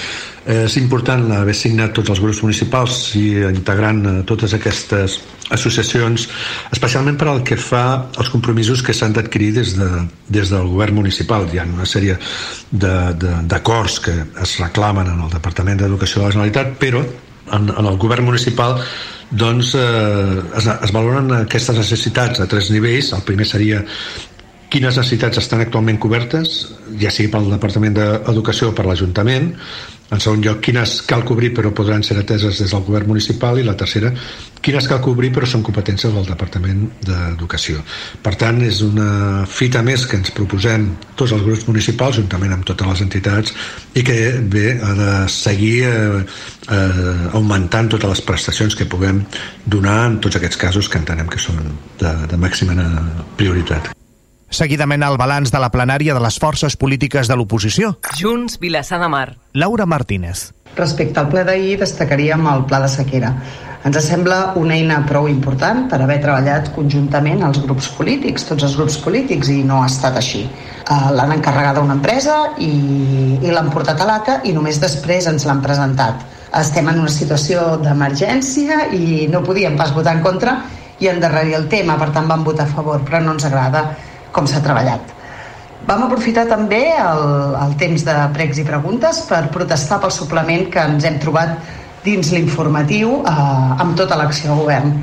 És 0.54 0.76
important 0.76 1.24
haver 1.32 1.54
signat 1.56 1.94
tots 1.96 2.12
els 2.12 2.20
grups 2.20 2.42
municipals 2.44 2.98
i 3.16 3.40
integrant 3.48 4.02
eh, 4.04 4.14
totes 4.28 4.52
aquestes 4.52 5.16
associacions, 5.54 6.28
especialment 6.72 7.16
per 7.20 7.28
al 7.32 7.42
que 7.48 7.56
fa 7.60 7.84
als 8.16 8.30
compromisos 8.32 8.82
que 8.84 8.94
s'han 8.96 9.16
d'adquirir 9.16 9.52
des, 9.56 9.74
de, 9.78 9.88
des 10.28 10.52
del 10.52 10.68
govern 10.68 11.00
municipal. 11.00 11.48
Hi 11.48 11.62
ha 11.62 11.66
una 11.68 11.88
sèrie 11.88 12.18
d'acords 12.70 13.98
que 14.04 14.14
es 14.44 14.56
reclamen 14.60 15.10
en 15.16 15.26
el 15.26 15.32
Departament 15.32 15.80
d'Educació 15.80 16.20
de 16.20 16.28
la 16.28 16.34
Generalitat, 16.36 16.76
però 16.80 17.02
en, 17.52 17.68
en 17.68 17.86
el 17.86 17.98
govern 18.00 18.24
municipal 18.24 18.78
doncs 19.34 19.74
eh, 19.78 20.42
es, 20.58 20.68
es 20.68 20.94
valoren 20.94 21.32
aquestes 21.42 21.78
necessitats 21.78 22.42
a 22.42 22.48
tres 22.50 22.70
nivells. 22.74 23.12
El 23.16 23.24
primer 23.26 23.46
seria 23.48 23.82
quines 24.74 24.96
necessitats 24.96 25.38
estan 25.38 25.62
actualment 25.62 26.00
cobertes, 26.02 26.54
ja 26.98 27.12
sigui 27.14 27.30
pel 27.32 27.50
Departament 27.52 27.94
d'Educació 27.98 28.72
o 28.72 28.76
per 28.76 28.88
l'Ajuntament, 28.88 29.52
en 30.12 30.20
segon 30.20 30.42
lloc, 30.44 30.60
quines 30.64 30.98
cal 31.08 31.24
cobrir 31.24 31.52
però 31.56 31.72
podran 31.74 32.04
ser 32.04 32.18
ateses 32.20 32.60
des 32.60 32.72
del 32.74 32.84
govern 32.84 33.08
municipal 33.08 33.58
i 33.58 33.64
la 33.64 33.76
tercera, 33.78 34.12
quines 34.64 34.86
cal 34.88 35.00
cobrir 35.04 35.30
però 35.32 35.48
són 35.48 35.64
competències 35.64 36.12
del 36.12 36.28
Departament 36.28 36.84
d'Educació. 37.04 37.80
Per 38.24 38.34
tant, 38.40 38.60
és 38.64 38.82
una 38.84 39.44
fita 39.48 39.82
més 39.86 40.06
que 40.08 40.20
ens 40.20 40.32
proposem 40.36 40.90
tots 41.16 41.32
els 41.36 41.44
grups 41.46 41.66
municipals, 41.68 42.20
juntament 42.20 42.52
amb 42.56 42.68
totes 42.68 42.92
les 42.92 43.04
entitats, 43.06 43.56
i 43.94 44.04
que 44.04 44.18
bé, 44.40 44.78
ha 44.84 44.94
de 45.00 45.10
seguir 45.32 45.74
eh, 45.88 46.22
eh, 46.68 47.26
augmentant 47.32 47.92
totes 47.96 48.16
les 48.16 48.24
prestacions 48.28 48.76
que 48.76 48.88
puguem 48.88 49.24
donar 49.64 49.98
en 50.10 50.20
tots 50.20 50.40
aquests 50.40 50.60
casos 50.60 50.88
que 50.88 51.00
entenem 51.00 51.28
que 51.32 51.40
són 51.40 51.60
de, 52.00 52.16
de 52.30 52.40
màxima 52.40 52.76
prioritat. 53.40 53.94
Seguidament 54.54 55.02
el 55.02 55.16
balanç 55.18 55.50
de 55.50 55.58
la 55.58 55.66
plenària 55.74 56.14
de 56.14 56.20
les 56.22 56.36
forces 56.38 56.76
polítiques 56.78 57.26
de 57.26 57.34
l'oposició. 57.34 57.96
Junts, 58.14 58.60
Vilassar 58.62 59.00
de 59.02 59.08
Mar. 59.10 59.32
Laura 59.52 59.82
Martínez. 59.84 60.52
Respecte 60.76 61.18
al 61.18 61.26
ple 61.32 61.42
d'ahir, 61.48 61.80
destacaríem 61.80 62.46
el 62.52 62.62
pla 62.70 62.78
de 62.84 62.90
sequera. 62.92 63.32
Ens 63.84 63.98
sembla 64.06 64.52
una 64.60 64.76
eina 64.76 65.00
prou 65.08 65.26
important 65.28 65.88
per 65.90 65.98
haver 66.04 66.20
treballat 66.22 66.70
conjuntament 66.76 67.42
els 67.48 67.58
grups 67.66 67.90
polítics, 67.98 68.46
tots 68.46 68.62
els 68.68 68.78
grups 68.78 69.00
polítics, 69.02 69.50
i 69.50 69.66
no 69.66 69.82
ha 69.82 69.90
estat 69.90 70.22
així. 70.22 70.44
Uh, 70.86 71.10
l'han 71.18 71.34
encarregada 71.34 71.82
una 71.82 71.98
empresa 71.98 72.38
i, 72.62 72.70
i 73.42 73.50
l'han 73.50 73.74
portat 73.74 74.00
a 74.00 74.08
l'ACA 74.08 74.38
i 74.46 74.54
només 74.54 74.78
després 74.78 75.26
ens 75.34 75.50
l'han 75.50 75.66
presentat. 75.66 76.22
Estem 76.54 76.94
en 76.94 77.02
una 77.02 77.10
situació 77.10 77.74
d'emergència 77.82 78.84
i 78.94 79.26
no 79.34 79.42
podíem 79.42 79.74
pas 79.76 79.90
votar 79.98 80.14
en 80.14 80.22
contra 80.22 80.60
i 81.02 81.10
endarrerir 81.10 81.58
el 81.58 81.66
tema, 81.68 81.98
per 81.98 82.12
tant 82.14 82.30
vam 82.30 82.46
votar 82.46 82.70
a 82.70 82.76
favor, 82.78 83.02
però 83.02 83.18
no 83.18 83.34
ens 83.34 83.50
agrada 83.50 83.88
com 84.34 84.48
s'ha 84.50 84.62
treballat. 84.64 85.14
Vam 85.84 86.06
aprofitar 86.06 86.46
també 86.48 86.82
el, 86.96 87.24
el 87.60 87.74
temps 87.80 88.04
de 88.06 88.14
pregs 88.34 88.60
i 88.60 88.64
preguntes 88.64 89.20
per 89.28 89.42
protestar 89.52 90.00
pel 90.00 90.12
suplement 90.16 90.70
que 90.72 90.80
ens 90.80 91.04
hem 91.04 91.18
trobat 91.20 91.58
dins 92.04 92.30
l'informatiu 92.32 93.18
eh, 93.20 93.82
amb 93.84 93.92
tota 93.98 94.16
l'acció 94.16 94.50
del 94.50 94.62
govern. 94.62 94.94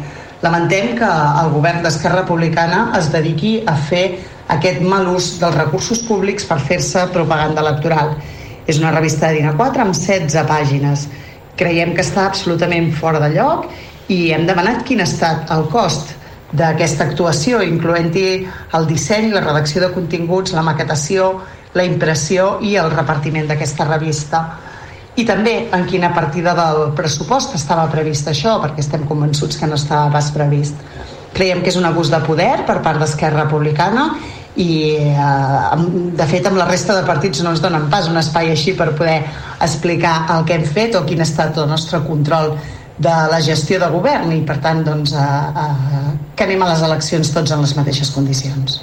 Lamentem 0.42 0.96
que 0.98 1.10
el 1.42 1.52
govern 1.54 1.84
d'Esquerra 1.86 2.24
Republicana 2.24 2.88
es 2.98 3.12
dediqui 3.14 3.60
a 3.70 3.76
fer 3.78 4.06
aquest 4.56 4.82
mal 4.82 5.06
ús 5.12 5.36
dels 5.42 5.58
recursos 5.58 6.02
públics 6.08 6.48
per 6.50 6.58
fer-se 6.66 7.06
propaganda 7.14 7.62
electoral. 7.62 8.16
És 8.66 8.82
una 8.82 8.94
revista 8.96 9.30
de 9.30 9.38
Dina 9.38 9.54
4 9.58 9.86
amb 9.86 9.98
16 9.98 10.48
pàgines. 10.50 11.06
Creiem 11.62 11.94
que 11.94 12.02
està 12.02 12.26
absolutament 12.26 12.90
fora 12.98 13.22
de 13.22 13.30
lloc 13.36 13.70
i 14.10 14.32
hem 14.34 14.48
demanat 14.50 14.82
quin 14.88 15.02
ha 15.02 15.10
estat 15.10 15.54
el 15.54 15.68
cost 15.70 16.16
d'aquesta 16.52 17.06
actuació, 17.08 17.62
incloent-hi 17.64 18.26
el 18.78 18.88
disseny, 18.90 19.32
la 19.32 19.44
redacció 19.46 19.82
de 19.84 19.92
continguts, 19.96 20.54
la 20.56 20.66
maquetació, 20.66 21.32
la 21.74 21.86
impressió 21.88 22.58
i 22.66 22.76
el 22.76 22.92
repartiment 22.92 23.48
d'aquesta 23.48 23.88
revista. 23.88 24.44
I 25.16 25.26
també 25.28 25.56
en 25.76 25.86
quina 25.88 26.12
partida 26.16 26.54
del 26.56 26.92
pressupost 26.96 27.56
estava 27.56 27.90
previst 27.92 28.28
això, 28.32 28.58
perquè 28.64 28.84
estem 28.84 29.08
convençuts 29.08 29.60
que 29.60 29.68
no 29.68 29.80
estava 29.80 30.12
pas 30.12 30.32
previst. 30.36 30.80
Creiem 31.36 31.64
que 31.64 31.72
és 31.72 31.80
un 31.80 31.88
abús 31.88 32.12
de 32.12 32.20
poder 32.26 32.66
per 32.68 32.82
part 32.84 33.00
d'Esquerra 33.00 33.46
Republicana 33.46 34.12
i 34.60 34.98
eh, 35.00 35.86
de 36.20 36.28
fet 36.28 36.48
amb 36.48 36.60
la 36.60 36.68
resta 36.68 36.98
de 36.98 37.06
partits 37.08 37.40
no 37.44 37.54
ens 37.54 37.62
donen 37.64 37.88
pas 37.92 38.10
un 38.12 38.20
espai 38.20 38.52
així 38.52 38.74
per 38.76 38.90
poder 38.98 39.22
explicar 39.64 40.26
el 40.36 40.44
que 40.48 40.58
hem 40.58 40.66
fet 40.68 40.98
o 41.00 41.06
quin 41.08 41.24
ha 41.24 41.28
estat 41.28 41.56
el 41.58 41.70
nostre 41.72 42.02
control 42.08 42.58
de 43.02 43.18
la 43.32 43.42
gestió 43.42 43.80
de 43.82 43.90
govern 43.94 44.32
i 44.36 44.42
per 44.48 44.60
tant 44.64 44.84
doncs, 44.86 45.16
a, 45.18 45.28
a, 45.64 45.68
que 46.36 46.48
anem 46.48 46.64
a 46.64 46.72
les 46.74 46.86
eleccions 46.88 47.34
tots 47.36 47.54
en 47.56 47.64
les 47.66 47.76
mateixes 47.78 48.14
condicions. 48.16 48.82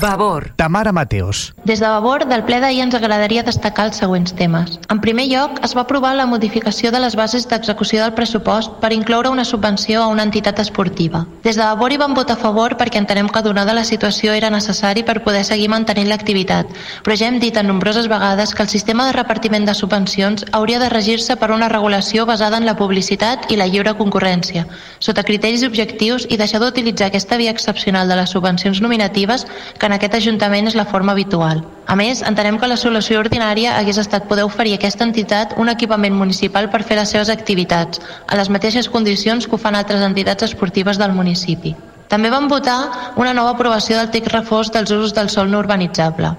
Vavor. 0.00 0.52
Tamara 0.56 0.92
Mateos. 0.92 1.54
Des 1.64 1.80
de 1.80 1.86
Vavor, 1.86 2.26
del 2.28 2.44
ple 2.44 2.58
d'ahir 2.60 2.82
ens 2.84 2.94
agradaria 2.96 3.42
destacar 3.46 3.86
els 3.88 3.96
següents 4.00 4.34
temes. 4.36 4.78
En 4.92 5.00
primer 5.00 5.24
lloc, 5.30 5.60
es 5.64 5.74
va 5.76 5.84
aprovar 5.84 6.14
la 6.16 6.26
modificació 6.26 6.90
de 6.92 7.00
les 7.00 7.16
bases 7.16 7.46
d'execució 7.48 8.02
del 8.02 8.12
pressupost 8.12 8.74
per 8.82 8.92
incloure 8.92 9.30
una 9.32 9.46
subvenció 9.48 10.02
a 10.02 10.08
una 10.12 10.26
entitat 10.28 10.60
esportiva. 10.60 11.24
Des 11.44 11.56
de 11.56 11.62
Vavor 11.62 11.92
hi 11.92 12.00
vam 12.02 12.12
votar 12.14 12.36
a 12.36 12.42
favor 12.42 12.76
perquè 12.76 13.00
entenem 13.00 13.30
que 13.32 13.42
donada 13.42 13.72
la 13.72 13.84
situació 13.84 14.34
era 14.36 14.50
necessari 14.50 15.04
per 15.04 15.22
poder 15.24 15.44
seguir 15.44 15.70
mantenint 15.72 16.10
l'activitat, 16.10 16.68
però 17.04 17.16
ja 17.16 17.28
hem 17.28 17.40
dit 17.40 17.56
en 17.56 17.68
nombroses 17.72 18.08
vegades 18.12 18.54
que 18.54 18.62
el 18.62 18.68
sistema 18.68 19.06
de 19.06 19.16
repartiment 19.16 19.64
de 19.64 19.74
subvencions 19.74 20.44
hauria 20.52 20.82
de 20.82 20.90
regir-se 20.92 21.36
per 21.36 21.50
una 21.50 21.68
regulació 21.68 22.26
basada 22.26 22.58
en 22.58 22.66
la 22.66 22.76
publicitat 22.76 23.50
i 23.50 23.56
la 23.56 23.70
lliure 23.72 23.96
concurrència, 23.96 24.66
sota 24.98 25.24
criteris 25.24 25.64
objectius 25.64 26.26
i 26.28 26.36
deixar 26.36 26.60
d'utilitzar 26.60 27.08
aquesta 27.08 27.40
via 27.40 27.56
excepcional 27.56 28.08
de 28.08 28.20
les 28.20 28.36
subvencions 28.36 28.82
nominatives 28.84 29.46
que 29.78 29.86
en 29.86 29.96
aquest 29.96 30.18
Ajuntament 30.18 30.68
és 30.70 30.76
la 30.78 30.86
forma 30.90 31.12
habitual. 31.12 31.64
A 31.86 31.96
més, 32.00 32.22
entenem 32.24 32.58
que 32.58 32.68
la 32.70 32.78
solució 32.80 33.20
ordinària 33.20 33.74
hagués 33.78 33.98
estat 34.00 34.28
poder 34.28 34.44
oferir 34.48 34.72
a 34.76 34.80
aquesta 34.80 35.04
entitat 35.04 35.56
un 35.60 35.68
equipament 35.72 36.14
municipal 36.16 36.70
per 36.72 36.82
fer 36.82 36.96
les 37.00 37.10
seves 37.12 37.32
activitats, 37.32 38.00
a 38.26 38.38
les 38.40 38.48
mateixes 38.48 38.88
condicions 38.88 39.46
que 39.46 39.56
ho 39.56 39.60
fan 39.60 39.76
altres 39.76 40.04
entitats 40.06 40.48
esportives 40.48 41.00
del 41.02 41.12
municipi. 41.12 41.74
També 42.08 42.30
vam 42.30 42.48
votar 42.48 43.12
una 43.16 43.34
nova 43.34 43.52
aprovació 43.56 43.98
del 43.98 44.10
text 44.14 44.32
reforç 44.32 44.72
dels 44.72 44.90
usos 44.96 45.14
del 45.16 45.30
sol 45.32 45.50
no 45.50 45.60
urbanitzable. 45.64 46.34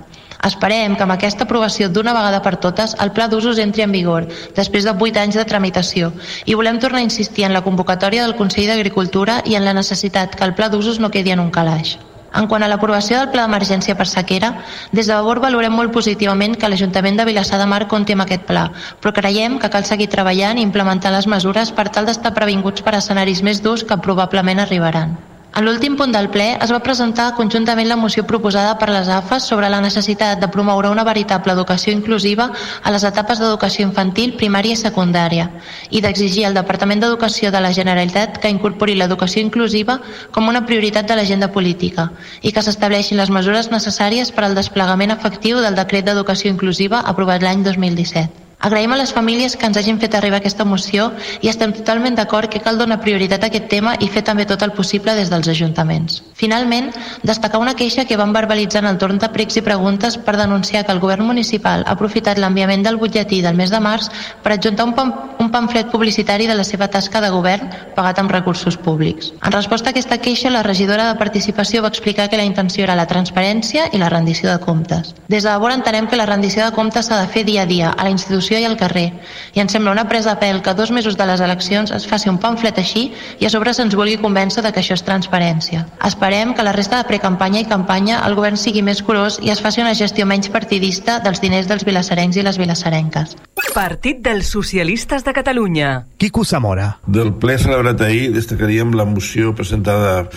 Esperem 0.45 0.95
que 0.95 1.03
amb 1.05 1.13
aquesta 1.15 1.45
aprovació 1.47 1.88
d'una 1.89 2.13
vegada 2.13 2.41
per 2.45 2.55
totes 2.65 2.93
el 3.01 3.11
pla 3.17 3.25
d'usos 3.31 3.61
entri 3.63 3.85
en 3.85 3.93
vigor, 3.95 4.27
després 4.57 4.85
de 4.85 4.93
8 4.93 5.21
anys 5.23 5.39
de 5.39 5.45
tramitació, 5.51 6.11
i 6.45 6.57
volem 6.57 6.79
tornar 6.79 7.01
a 7.01 7.07
insistir 7.07 7.47
en 7.47 7.53
la 7.57 7.63
convocatòria 7.65 8.25
del 8.25 8.38
Consell 8.41 8.69
d'Agricultura 8.69 9.41
i 9.45 9.55
en 9.57 9.65
la 9.65 9.73
necessitat 9.73 10.35
que 10.35 10.45
el 10.45 10.53
pla 10.53 10.69
d'usos 10.69 10.99
no 10.99 11.09
quedi 11.09 11.33
en 11.33 11.41
un 11.41 11.49
calaix. 11.49 11.97
En 12.36 12.48
quant 12.52 12.63
a 12.65 12.67
l'aprovació 12.67 13.19
del 13.19 13.30
pla 13.34 13.45
d'emergència 13.45 13.95
per 14.00 14.08
sequera, 14.12 14.52
des 14.91 15.08
de 15.08 15.13
Vavor 15.13 15.39
valorem 15.43 15.76
molt 15.80 15.93
positivament 15.95 16.58
que 16.60 16.69
l'Ajuntament 16.71 17.19
de 17.19 17.28
Vilassar 17.30 17.62
de 17.62 17.69
Mar 17.71 17.86
compti 17.91 18.15
amb 18.17 18.26
aquest 18.26 18.43
pla, 18.50 18.65
però 19.02 19.13
creiem 19.15 19.60
que 19.60 19.71
cal 19.71 19.88
seguir 19.88 20.10
treballant 20.12 20.60
i 20.60 20.65
implementant 20.67 21.15
les 21.15 21.30
mesures 21.36 21.71
per 21.71 21.88
tal 21.89 22.10
d'estar 22.10 22.36
previnguts 22.36 22.84
per 22.84 22.98
escenaris 23.00 23.43
més 23.43 23.63
durs 23.63 23.88
que 23.88 24.04
probablement 24.10 24.60
arribaran. 24.65 25.15
En 25.56 25.63
l'últim 25.63 25.94
punt 25.96 26.12
del 26.12 26.26
ple 26.34 26.46
es 26.63 26.72
va 26.74 26.82
presentar 26.84 27.30
conjuntament 27.38 27.88
la 27.88 27.96
moció 27.96 28.26
proposada 28.28 28.74
per 28.76 28.89
les 28.89 29.08
AFAS 29.08 29.46
sobre 29.48 29.70
la 29.72 29.80
necessitat 29.80 30.41
de 30.41 30.50
promoure 30.52 30.91
una 30.91 31.06
veritable 31.08 31.56
educació 31.56 31.94
inclusiva 31.96 32.50
a 32.84 32.91
les 32.91 33.06
etapes 33.08 33.39
d'educació 33.39 33.88
infantil, 33.88 34.36
primària 34.36 34.76
i 34.76 34.82
secundària 34.84 35.48
i 35.96 36.04
d'exigir 36.04 36.44
al 36.50 36.60
Departament 36.60 37.06
d'Educació 37.06 37.56
de 37.56 37.63
la 37.63 37.72
Generalitat 37.72 38.41
que 38.44 38.52
incorpori 38.52 39.00
l'educació 39.00 39.48
inclusiva 39.48 40.02
com 40.36 40.52
una 40.52 40.65
prioritat 40.68 41.08
de 41.08 41.15
l'agenda 41.15 41.54
política 41.56 42.10
i 42.41 42.52
que 42.52 42.65
s'estableixin 42.65 43.24
les 43.24 43.32
mesures 43.32 43.72
necessàries 43.72 44.36
per 44.36 44.50
al 44.50 44.60
desplegament 44.60 45.15
efectiu 45.15 45.63
del 45.63 45.80
decret 45.80 46.04
d'educació 46.04 46.52
inclusiva 46.52 47.00
aprovat 47.00 47.48
l'any 47.48 47.63
2017. 47.63 48.44
Agraïm 48.60 48.94
a 48.94 48.98
les 48.98 49.12
famílies 49.13 49.56
que 49.56 49.68
ens 49.68 49.78
hagin 49.78 50.00
fet 50.02 50.15
arribar 50.15 50.39
aquesta 50.39 50.65
moció 50.65 51.12
i 51.41 51.50
estem 51.52 51.74
totalment 51.76 52.15
d'acord 52.18 52.50
que 52.50 52.62
cal 52.63 52.80
donar 52.80 53.02
prioritat 53.04 53.44
a 53.44 53.50
aquest 53.52 53.68
tema 53.70 53.96
i 54.00 54.08
fer 54.10 54.24
també 54.26 54.46
tot 54.50 54.63
el 54.65 54.74
possible 54.74 55.13
des 55.15 55.30
dels 55.30 55.48
ajuntaments. 55.52 56.22
Finalment, 56.34 56.91
destacar 57.24 57.60
una 57.62 57.76
queixa 57.76 58.06
que 58.06 58.18
van 58.18 58.34
verbalitzar 58.34 58.84
en 58.84 58.89
el 58.89 58.98
torn 58.98 59.20
de 59.20 59.30
pregs 59.30 59.58
i 59.60 59.65
preguntes 59.65 60.18
per 60.18 60.38
denunciar 60.38 60.86
que 60.86 60.91
el 60.91 61.00
govern 61.04 61.28
municipal 61.28 61.84
ha 61.86 61.94
aprofitat 61.94 62.39
l'enviament 62.39 62.84
del 62.84 62.98
butlletí 62.98 63.41
del 63.41 63.56
mes 63.56 63.70
de 63.70 63.80
març 63.80 64.10
per 64.44 64.56
adjuntar 64.56 64.88
un, 64.88 64.96
pam 64.98 65.13
un 65.39 65.52
pamflet 65.52 65.91
publicitari 65.91 66.48
de 66.48 66.56
la 66.56 66.63
seva 66.63 66.88
tasca 66.88 67.22
de 67.22 67.30
govern 67.30 67.70
pagat 67.96 68.20
amb 68.20 68.32
recursos 68.32 68.78
públics. 68.78 69.34
En 69.44 69.52
resposta 69.52 69.89
a 69.89 69.94
aquesta 69.94 70.18
queixa, 70.18 70.50
la 70.50 70.63
regidora 70.63 71.08
de 71.10 71.20
Participació 71.20 71.84
va 71.84 71.91
explicar 71.91 72.30
que 72.30 72.38
la 72.38 72.48
intenció 72.48 72.84
era 72.84 72.96
la 72.96 73.08
transparència 73.08 73.89
i 73.91 74.02
la 74.02 74.10
rendició 74.10 74.50
de 74.50 74.60
comptes. 74.63 75.13
Des 75.28 75.44
de 75.44 75.50
Labor 75.50 75.74
entenem 75.76 76.08
que 76.08 76.20
la 76.20 76.26
rendició 76.26 76.65
de 76.65 76.74
comptes 76.76 77.08
s'ha 77.10 77.22
de 77.22 77.32
fer 77.32 77.46
dia 77.46 77.63
a 77.63 77.70
dia 77.70 77.91
a 77.91 78.04
la 78.04 78.12
institució 78.13 78.44
revolució 78.45 78.60
i 78.60 78.65
al 78.65 78.77
carrer. 78.77 79.13
I 79.53 79.62
ens 79.62 79.73
sembla 79.73 79.91
una 79.91 80.08
presa 80.08 80.36
de 80.36 80.41
pèl 80.41 80.62
que 80.62 80.73
dos 80.73 80.91
mesos 80.91 81.17
de 81.17 81.25
les 81.25 81.41
eleccions 81.41 81.91
es 81.91 82.05
faci 82.08 82.29
un 82.29 82.38
pamflet 82.38 82.77
així 82.77 83.12
i 83.39 83.45
a 83.45 83.49
sobre 83.49 83.73
se'ns 83.73 83.95
vulgui 83.95 84.17
convèncer 84.17 84.63
de 84.63 84.71
que 84.71 84.81
això 84.81 84.93
és 84.93 85.03
transparència. 85.03 85.86
Esperem 86.05 86.53
que 86.53 86.63
la 86.63 86.73
resta 86.73 86.97
de 86.97 87.08
precampanya 87.08 87.62
i 87.62 87.65
campanya 87.65 88.21
el 88.25 88.36
govern 88.36 88.58
sigui 88.58 88.81
més 88.81 89.01
curós 89.01 89.39
i 89.41 89.49
es 89.49 89.62
faci 89.62 89.81
una 89.81 89.95
gestió 89.95 90.25
menys 90.25 90.49
partidista 90.49 91.19
dels 91.19 91.41
diners 91.41 91.67
dels 91.67 91.86
vilassarencs 91.86 92.38
i 92.38 92.43
les 92.45 92.58
vilassarenques. 92.58 93.36
Partit 93.73 94.21
dels 94.23 94.47
Socialistes 94.47 95.25
de 95.25 95.34
Catalunya. 95.34 96.05
Quico 96.17 96.45
Zamora. 96.45 96.99
Del 97.08 97.34
ple 97.34 97.58
celebrat 97.60 98.01
ahir 98.01 98.31
destacaríem 98.34 98.93
la 98.95 99.05
moció 99.05 99.55
presentada 99.55 100.29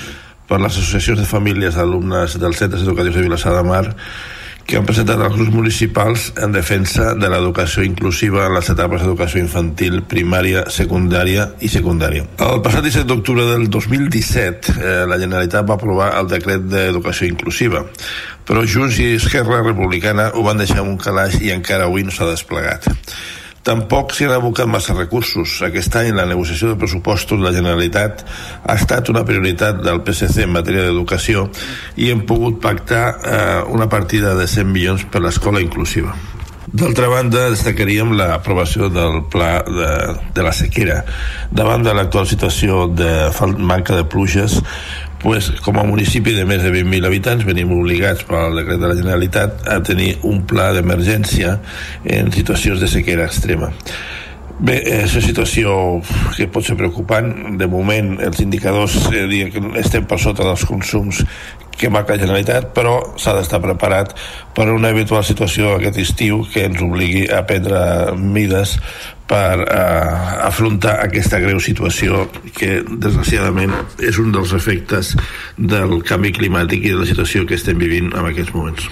per 0.48 0.58
les 0.62 0.72
associacions 0.72 1.20
de 1.20 1.28
famílies 1.28 1.76
d'alumnes 1.76 2.38
dels 2.40 2.56
centres 2.56 2.82
educatius 2.82 3.18
de 3.18 3.26
Vilassar 3.28 3.54
de 3.54 3.62
Mar 3.68 3.84
que 4.68 4.76
han 4.76 4.84
presentat 4.84 5.22
els 5.24 5.32
grups 5.32 5.54
municipals 5.54 6.26
en 6.44 6.52
defensa 6.52 7.14
de 7.16 7.30
l'educació 7.32 7.86
inclusiva 7.86 8.44
en 8.44 8.52
les 8.58 8.68
etapes 8.68 9.00
d'educació 9.00 9.40
infantil, 9.40 10.02
primària, 10.10 10.66
secundària 10.68 11.46
i 11.64 11.70
secundària. 11.72 12.26
El 12.44 12.60
passat 12.64 12.84
17 12.84 13.08
d'octubre 13.08 13.46
del 13.48 13.64
2017, 13.72 14.76
eh, 14.76 14.92
la 15.08 15.16
Generalitat 15.16 15.64
va 15.70 15.78
aprovar 15.80 16.10
el 16.20 16.28
decret 16.28 16.68
d'educació 16.68 17.30
inclusiva, 17.32 17.86
però 18.44 18.66
Junts 18.68 19.00
i 19.00 19.14
Esquerra 19.16 19.62
Republicana 19.64 20.28
ho 20.34 20.44
van 20.44 20.60
deixar 20.60 20.82
en 20.84 20.92
un 20.92 21.00
calaix 21.00 21.40
i 21.40 21.54
encara 21.56 21.88
avui 21.88 22.04
no 22.04 22.12
s'ha 22.12 22.28
desplegat. 22.28 22.92
Tampoc 23.68 24.14
s'hi 24.16 24.24
han 24.24 24.32
abocat 24.38 24.70
massa 24.70 24.94
recursos. 24.96 25.58
Aquest 25.66 25.98
any 26.00 26.14
la 26.16 26.24
negociació 26.30 26.70
de 26.70 26.78
pressupostos 26.80 27.36
de 27.36 27.44
la 27.44 27.52
Generalitat 27.52 28.24
ha 28.64 28.78
estat 28.80 29.10
una 29.12 29.26
prioritat 29.28 29.82
del 29.84 30.00
PSC 30.06 30.46
en 30.46 30.54
matèria 30.54 30.86
d'educació 30.86 31.50
i 32.00 32.08
hem 32.08 32.24
pogut 32.30 32.62
pactar 32.64 33.04
eh, 33.12 33.60
una 33.68 33.90
partida 33.92 34.32
de 34.38 34.48
100 34.48 34.72
milions 34.72 35.04
per 35.12 35.20
l'escola 35.20 35.60
inclusiva. 35.60 36.16
D'altra 36.68 37.08
banda, 37.08 37.46
destacaríem 37.48 38.10
l'aprovació 38.16 38.90
del 38.92 39.22
pla 39.32 39.62
de, 39.64 39.92
de 40.36 40.42
la 40.44 40.52
sequera. 40.52 40.98
Davant 41.52 41.84
de 41.84 41.94
l'actual 41.96 42.28
situació 42.28 42.86
de 42.92 43.12
manca 43.56 43.96
de 43.96 44.04
pluges, 44.04 44.58
pues, 45.22 45.50
com 45.64 45.78
a 45.80 45.86
municipi 45.86 46.34
de 46.36 46.44
més 46.48 46.62
de 46.62 46.70
20.000 46.74 47.08
habitants 47.08 47.46
venim 47.48 47.72
obligats 47.74 48.22
pel 48.28 48.60
decret 48.60 48.78
de 48.82 48.90
la 48.90 48.98
Generalitat 48.98 49.66
a 49.68 49.80
tenir 49.84 50.12
un 50.28 50.44
pla 50.46 50.70
d'emergència 50.76 51.58
en 52.04 52.30
situacions 52.34 52.80
de 52.80 52.90
sequera 52.90 53.26
extrema. 53.26 53.72
Bé, 54.58 54.80
és 54.82 55.12
una 55.14 55.22
situació 55.22 55.72
que 56.34 56.48
pot 56.50 56.66
ser 56.66 56.74
preocupant. 56.78 57.30
De 57.60 57.68
moment, 57.70 58.16
els 58.26 58.40
indicadors 58.42 58.96
eh, 59.12 59.26
diuen 59.30 59.52
que 59.54 59.62
estem 59.78 60.06
per 60.08 60.18
sota 60.18 60.46
dels 60.46 60.66
consums 60.66 61.22
que 61.78 61.90
marca 61.94 62.16
la 62.16 62.24
Generalitat, 62.24 62.72
però 62.74 62.96
s'ha 63.22 63.36
d'estar 63.36 63.60
preparat 63.62 64.16
per 64.56 64.66
una 64.72 64.90
eventual 64.90 65.22
situació 65.22 65.76
aquest 65.76 66.00
estiu 66.02 66.42
que 66.50 66.66
ens 66.66 66.82
obligui 66.82 67.28
a 67.30 67.44
prendre 67.46 68.16
mides 68.18 68.74
per 69.30 69.62
eh, 69.62 70.42
afrontar 70.48 70.96
aquesta 71.04 71.38
greu 71.38 71.62
situació 71.62 72.26
que 72.58 72.80
desgraciadament 72.88 73.76
és 74.02 74.18
un 74.18 74.34
dels 74.34 74.56
efectes 74.58 75.14
del 75.56 76.00
canvi 76.02 76.34
climàtic 76.34 76.82
i 76.82 76.96
de 76.96 77.04
la 77.04 77.08
situació 77.08 77.46
que 77.46 77.54
estem 77.60 77.78
vivint 77.78 78.10
en 78.10 78.26
aquests 78.32 78.56
moments. 78.56 78.90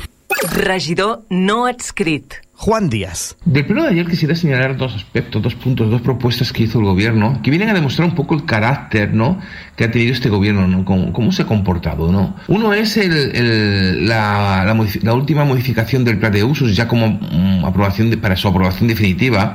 Regidor 0.54 1.24
no 1.30 1.64
adscrit. 1.66 2.45
Juan 2.58 2.88
Díaz. 2.88 3.36
Del 3.44 3.66
pleno 3.66 3.82
de 3.82 3.90
ayer 3.90 4.06
quisiera 4.06 4.34
señalar 4.34 4.78
dos 4.78 4.94
aspectos, 4.94 5.42
dos 5.42 5.54
puntos, 5.54 5.90
dos 5.90 6.00
propuestas 6.00 6.52
que 6.52 6.62
hizo 6.62 6.78
el 6.78 6.86
gobierno, 6.86 7.40
que 7.42 7.50
vienen 7.50 7.68
a 7.68 7.74
demostrar 7.74 8.08
un 8.08 8.14
poco 8.14 8.34
el 8.34 8.46
carácter 8.46 9.12
¿no? 9.12 9.38
que 9.76 9.84
ha 9.84 9.90
tenido 9.90 10.12
este 10.12 10.30
gobierno, 10.30 10.66
¿no? 10.66 10.84
cómo, 10.84 11.12
cómo 11.12 11.32
se 11.32 11.42
ha 11.42 11.46
comportado. 11.46 12.10
¿no? 12.10 12.34
Uno 12.48 12.72
es 12.72 12.96
el, 12.96 13.12
el, 13.12 14.08
la, 14.08 14.64
la, 14.64 14.86
la, 15.02 15.12
última 15.12 15.44
modificación 15.44 16.02
del 16.02 16.18
plan 16.18 16.32
de 16.32 16.44
usos, 16.44 16.74
ya 16.74 16.88
como 16.88 17.06
um, 17.06 17.64
aprobación 17.64 18.08
de, 18.10 18.16
para 18.16 18.36
su 18.36 18.48
aprobación 18.48 18.88
definitiva, 18.88 19.54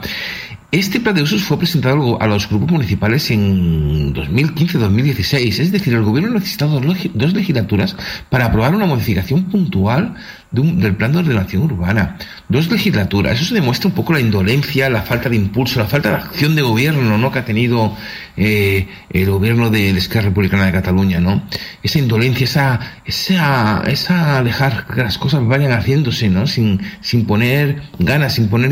este 0.71 1.01
plan 1.01 1.13
de 1.13 1.23
usos 1.23 1.43
fue 1.43 1.57
presentado 1.57 2.21
a 2.21 2.27
los 2.27 2.47
grupos 2.47 2.71
municipales 2.71 3.29
en 3.29 4.13
2015-2016, 4.13 5.59
es 5.59 5.71
decir, 5.71 5.93
el 5.93 6.03
gobierno 6.03 6.31
ha 6.31 6.35
necesitado 6.35 6.79
dos 6.79 7.33
legislaturas 7.33 7.97
para 8.29 8.45
aprobar 8.45 8.73
una 8.73 8.85
modificación 8.85 9.43
puntual 9.43 10.15
de 10.49 10.61
un, 10.61 10.79
del 10.79 10.95
plan 10.95 11.11
de 11.11 11.19
ordenación 11.19 11.63
urbana. 11.63 12.17
Dos 12.47 12.71
legislaturas, 12.71 13.41
eso 13.41 13.53
demuestra 13.53 13.89
un 13.89 13.95
poco 13.95 14.13
la 14.13 14.21
indolencia, 14.21 14.89
la 14.89 15.01
falta 15.01 15.27
de 15.27 15.35
impulso, 15.35 15.77
la 15.77 15.87
falta 15.87 16.09
de 16.09 16.15
acción 16.15 16.55
de 16.55 16.61
gobierno 16.61 17.17
¿no? 17.17 17.31
que 17.33 17.39
ha 17.39 17.45
tenido 17.45 17.95
eh, 18.37 18.87
el 19.09 19.29
gobierno 19.29 19.69
de, 19.69 19.91
de 19.91 19.99
Esquerra 19.99 20.29
Republicana 20.29 20.67
de 20.67 20.71
Cataluña, 20.71 21.19
¿no? 21.19 21.43
Esa 21.83 21.99
indolencia, 21.99 22.45
esa, 22.45 22.79
esa, 23.05 23.83
esa 23.87 24.41
dejar 24.41 24.87
que 24.87 25.01
las 25.01 25.17
cosas 25.17 25.45
vayan 25.45 25.73
haciéndose, 25.73 26.29
¿no? 26.29 26.47
Sin, 26.47 26.79
sin 27.01 27.25
poner 27.25 27.81
ganas, 27.99 28.35
sin 28.35 28.47
poner 28.47 28.71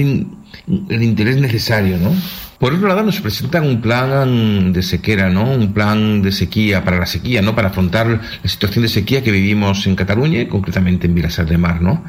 el 0.90 1.04
interés 1.04 1.38
necesario, 1.38 1.98
¿no? 1.98 2.14
Por 2.60 2.74
otro 2.74 2.90
lado, 2.90 3.04
nos 3.04 3.22
presentan 3.22 3.66
un 3.66 3.80
plan 3.80 4.74
de 4.74 4.84
sequera, 4.84 5.30
¿no? 5.30 5.50
Un 5.50 5.74
plan 5.74 6.22
de 6.22 6.32
sequía 6.32 6.84
para 6.84 7.00
la 7.00 7.06
sequía, 7.06 7.42
¿no? 7.42 7.56
Para 7.56 7.70
afrontar 7.70 8.08
la 8.08 8.50
situación 8.50 8.84
de 8.84 8.90
sequía 8.90 9.24
que 9.24 9.32
vivimos 9.32 9.88
en 9.88 9.96
Cataluña, 9.96 10.48
concretamente 10.50 11.08
en 11.08 11.16
Vilasar 11.16 11.46
de 11.46 11.58
Mar, 11.58 11.82
¿no? 11.82 12.04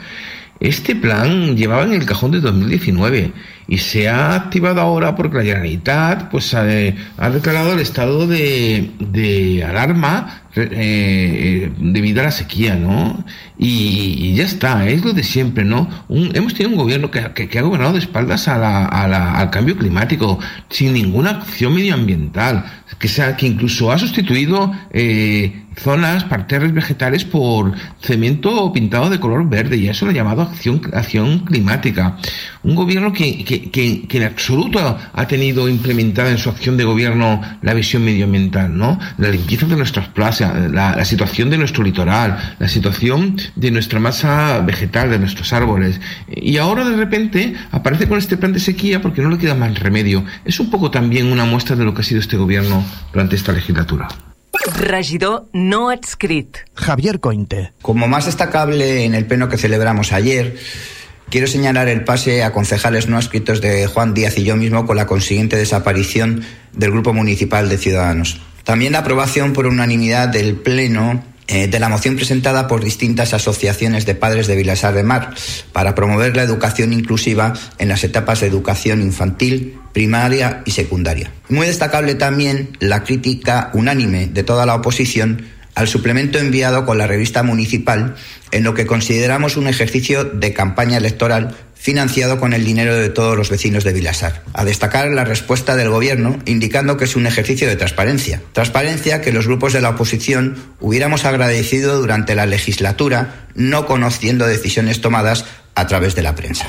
Este 0.59 0.95
plan 0.95 1.57
llevaba 1.57 1.85
en 1.85 1.95
el 1.95 2.05
cajón 2.05 2.33
de 2.33 2.41
2019 2.41 3.33
y 3.67 3.79
se 3.79 4.09
ha 4.09 4.35
activado 4.35 4.81
ahora 4.81 5.15
porque 5.15 5.39
la 5.39 5.45
Generalitat 5.45 6.31
pues, 6.31 6.53
ha, 6.53 6.63
ha 6.63 7.31
declarado 7.31 7.73
el 7.73 7.79
estado 7.79 8.27
de, 8.27 8.91
de 8.99 9.65
alarma 9.65 10.40
eh, 10.57 11.71
debido 11.79 12.21
a 12.21 12.25
la 12.25 12.31
sequía, 12.31 12.75
¿no? 12.75 13.25
Y, 13.59 14.35
ya 14.35 14.45
está, 14.45 14.89
es 14.89 15.05
lo 15.05 15.13
de 15.13 15.23
siempre, 15.23 15.65
¿no? 15.65 15.89
Hemos 16.09 16.55
tenido 16.55 16.71
un 16.71 16.83
gobierno 16.83 17.11
que, 17.11 17.49
que, 17.49 17.59
ha 17.59 17.63
gobernado 17.63 17.93
de 17.93 17.99
espaldas 17.99 18.49
a 18.49 18.87
al 19.39 19.51
cambio 19.51 19.77
climático, 19.77 20.39
sin 20.69 20.93
ninguna 20.95 21.31
acción 21.31 21.75
medioambiental, 21.75 22.65
que, 22.99 23.09
sea, 23.09 23.37
que 23.37 23.47
incluso 23.47 23.93
ha 23.93 23.99
sustituido 23.99 24.73
eh, 24.93 25.65
zonas, 25.77 26.25
parterres 26.25 26.73
vegetales 26.73 27.25
por 27.25 27.73
cemento 28.01 28.73
pintado 28.73 29.09
de 29.09 29.21
color 29.21 29.49
verde, 29.49 29.77
y 29.77 29.89
eso 29.89 30.05
lo 30.05 30.11
ha 30.11 30.15
llamado 30.15 30.43
acción, 30.43 30.81
acción 30.93 31.41
climática. 31.41 32.17
Un 32.63 32.75
gobierno 32.75 33.13
que, 33.13 33.45
que, 33.45 33.71
que, 33.71 34.07
que 34.07 34.19
en 34.19 34.25
absoluto 34.25 34.99
ha 35.13 35.27
tenido 35.27 35.69
implementada 35.69 36.31
en 36.31 36.39
su 36.39 36.51
acción 36.51 36.77
de 36.77 36.85
gobierno 36.85 37.41
la 37.63 37.75
visión 37.75 38.05
medioambiental, 38.05 38.77
¿no? 38.77 38.99
La 39.19 39.31
limpieza 39.31 39.67
de 39.67 39.77
nuestras 39.77 40.09
plazas, 40.09 40.40
la, 40.41 40.95
la, 40.97 41.05
situación 41.05 41.51
de 41.51 41.59
nuestro 41.59 41.83
litoral, 41.85 42.57
la 42.59 42.69
situación 42.69 43.37
de 43.55 43.71
nuestra 43.71 44.01
masa 44.01 44.61
vegetal, 44.61 45.11
de 45.11 45.19
nuestros 45.19 45.53
árboles. 45.53 46.01
Y 46.29 46.57
ahora 46.57 46.89
de 46.89 46.97
repente 46.97 47.55
aparece 47.71 48.09
con 48.09 48.19
este 48.19 48.37
plan 48.37 48.53
de 48.53 48.61
sequía 48.61 49.01
porque 49.03 49.23
no 49.23 49.31
le 49.31 49.39
queda 49.39 49.55
más 49.55 49.79
remedio. 49.79 50.25
Es 50.45 50.61
un 50.61 50.71
poco 50.71 50.91
también 50.91 51.31
una 51.31 51.45
muestra 51.45 51.77
de 51.77 51.85
lo 51.85 51.95
que 51.95 52.01
ha 52.01 52.05
sido 52.05 52.21
este 52.21 52.37
gobierno 52.37 52.85
durante 53.13 53.37
esta 53.37 53.53
legislatura. 53.53 54.09
Regidor 54.77 55.47
no 55.53 55.91
adscrit. 55.91 56.59
Javier 56.75 57.21
Cointe. 57.21 57.73
Como 57.83 58.09
más 58.09 58.27
destacable 58.27 59.05
en 59.05 59.15
el 59.15 59.27
pleno 59.27 59.49
que 59.49 59.57
celebramos 59.57 60.13
ayer, 60.13 60.57
quiero 61.31 61.47
señalar 61.47 61.89
el 61.89 62.05
pase 62.05 62.43
a 62.43 62.53
concejales 62.53 63.09
no 63.09 63.17
adscritos 63.17 63.61
de 63.61 63.87
Juan 63.87 64.13
Díaz 64.13 64.37
y 64.39 64.45
yo 64.45 64.57
mismo 64.57 64.87
con 64.87 64.97
la 64.97 65.07
consiguiente 65.07 65.57
desaparición 65.57 66.45
del 66.73 66.91
Grupo 66.91 67.13
Municipal 67.13 67.69
de 67.69 67.79
Ciudadanos. 67.79 68.41
También 68.71 68.93
la 68.93 69.01
aprobación 69.01 69.53
por 69.53 69.67
unanimidad 69.67 70.29
del 70.29 70.55
Pleno 70.55 71.25
eh, 71.49 71.67
de 71.67 71.81
la 71.81 71.89
moción 71.89 72.15
presentada 72.15 72.69
por 72.69 72.85
distintas 72.85 73.35
asociaciones 73.35 74.07
de 74.07 74.15
padres 74.15 74.47
de 74.47 74.55
Vilasar 74.55 74.95
de 74.95 75.03
Mar 75.03 75.35
para 75.73 75.97
promover 75.97 76.37
la 76.37 76.45
educación 76.45 76.93
inclusiva 76.93 77.53
en 77.79 77.89
las 77.89 78.05
etapas 78.05 78.39
de 78.39 78.47
educación 78.47 79.03
infantil, 79.03 79.77
primaria 79.93 80.63
y 80.67 80.71
secundaria. 80.71 81.33
Muy 81.49 81.67
destacable 81.67 82.15
también 82.15 82.77
la 82.79 83.03
crítica 83.03 83.71
unánime 83.73 84.29
de 84.29 84.45
toda 84.45 84.67
la 84.67 84.77
oposición 84.77 85.49
al 85.75 85.89
suplemento 85.89 86.39
enviado 86.39 86.87
con 86.87 86.97
la 86.97 87.09
revista 87.09 87.43
municipal 87.43 88.15
en 88.53 88.63
lo 88.63 88.75
que 88.75 88.87
consideramos 88.87 89.57
un 89.57 89.67
ejercicio 89.67 90.23
de 90.23 90.53
campaña 90.53 90.97
electoral 90.97 91.57
financiado 91.81 92.39
con 92.39 92.53
el 92.53 92.65
dinero 92.65 92.95
de 92.95 93.09
todos 93.09 93.37
los 93.37 93.49
vecinos 93.49 93.85
de 93.85 93.93
Vilasar. 93.93 94.43
A 94.53 94.65
destacar 94.65 95.09
la 95.11 95.25
respuesta 95.25 95.77
del 95.77 95.89
Gobierno 95.89 96.39
indicando 96.45 96.97
que 96.97 97.05
es 97.05 97.17
un 97.17 97.27
ejercicio 97.27 97.67
de 97.67 97.77
transparencia. 97.77 98.43
Transparencia 98.53 99.23
que 99.23 99.33
los 99.33 99.47
grupos 99.47 99.73
de 99.73 99.81
la 99.81 99.91
oposición 99.91 100.57
hubiéramos 100.79 101.25
agradecido 101.25 101.99
durante 102.01 102.35
la 102.35 102.47
legislatura, 102.47 103.47
no 103.55 103.87
conociendo 103.87 104.47
decisiones 104.47 105.01
tomadas 105.01 105.47
a 105.75 105.87
través 105.87 106.15
de 106.15 106.23
la 106.23 106.35
prensa. 106.35 106.67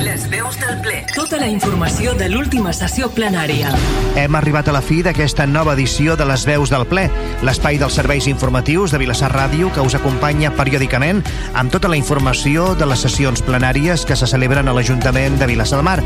Les 0.00 0.24
veus 0.30 0.56
del 0.60 0.78
ple. 0.80 1.02
Tota 1.14 1.36
la 1.36 1.48
informació 1.50 2.14
de 2.16 2.28
l'última 2.32 2.72
sessió 2.72 3.10
plenària. 3.12 3.72
Hem 4.16 4.36
arribat 4.38 4.70
a 4.70 4.74
la 4.76 4.80
fi 4.84 5.02
d'aquesta 5.04 5.44
nova 5.46 5.74
edició 5.76 6.16
de 6.16 6.24
les 6.28 6.46
veus 6.48 6.72
del 6.72 6.86
ple, 6.88 7.04
l'espai 7.44 7.76
dels 7.80 7.98
serveis 7.98 8.28
informatius 8.30 8.94
de 8.94 9.00
Vilassar 9.02 9.32
Ràdio 9.34 9.72
que 9.74 9.84
us 9.84 9.96
acompanya 9.98 10.52
periòdicament 10.56 11.20
amb 11.58 11.74
tota 11.74 11.90
la 11.92 11.98
informació 12.00 12.72
de 12.78 12.88
les 12.88 13.04
sessions 13.04 13.44
plenàries 13.44 14.06
que 14.08 14.16
se 14.16 14.30
celebren 14.30 14.68
a 14.68 14.76
l'Ajuntament 14.76 15.36
de 15.40 15.50
Vilassar 15.50 15.82
de 15.82 15.88
Mar. 15.90 15.98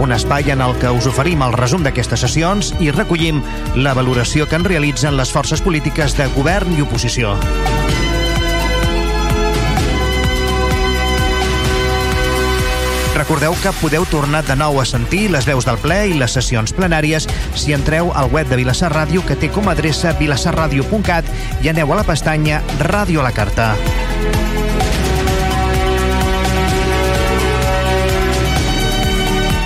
Un 0.00 0.12
espai 0.12 0.50
en 0.52 0.60
el 0.60 0.76
que 0.82 0.92
us 0.92 1.08
oferim 1.08 1.42
el 1.46 1.56
resum 1.56 1.86
d'aquestes 1.86 2.26
sessions 2.26 2.74
i 2.80 2.92
recollim 2.92 3.40
la 3.76 3.94
valoració 3.96 4.48
que 4.48 4.60
en 4.60 4.68
realitzen 4.68 5.16
les 5.16 5.32
forces 5.32 5.64
polítiques 5.64 6.16
de 6.18 6.28
govern 6.36 6.76
i 6.76 6.84
oposició. 6.84 7.38
Recordeu 13.14 13.54
que 13.62 13.72
podeu 13.80 14.06
tornar 14.06 14.44
de 14.46 14.54
nou 14.56 14.78
a 14.80 14.84
sentir 14.86 15.28
les 15.30 15.46
veus 15.48 15.66
del 15.66 15.78
ple 15.82 15.98
i 16.12 16.18
les 16.18 16.32
sessions 16.36 16.72
plenàries 16.76 17.26
si 17.58 17.74
entreu 17.74 18.12
al 18.14 18.30
web 18.30 18.48
de 18.48 18.58
Vilassar 18.60 18.92
Ràdio 18.94 19.24
que 19.26 19.36
té 19.36 19.50
com 19.50 19.68
a 19.68 19.74
adreça 19.74 20.14
vilassarradio.cat 20.18 21.26
i 21.64 21.72
aneu 21.72 21.92
a 21.92 22.00
la 22.00 22.06
pestanya 22.06 22.62
Ràdio 22.78 23.20
a 23.20 23.26
la 23.26 23.34
Carta. 23.34 23.74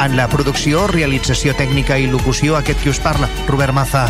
En 0.05 0.19
la 0.19 0.27
producció, 0.29 0.87
realització 0.91 1.55
tècnica 1.57 1.97
i 1.97 2.11
locució, 2.13 2.59
aquest 2.59 2.83
qui 2.83 2.93
us 2.93 3.01
parla, 3.01 3.31
Robert 3.49 3.73
Maza. 3.73 4.09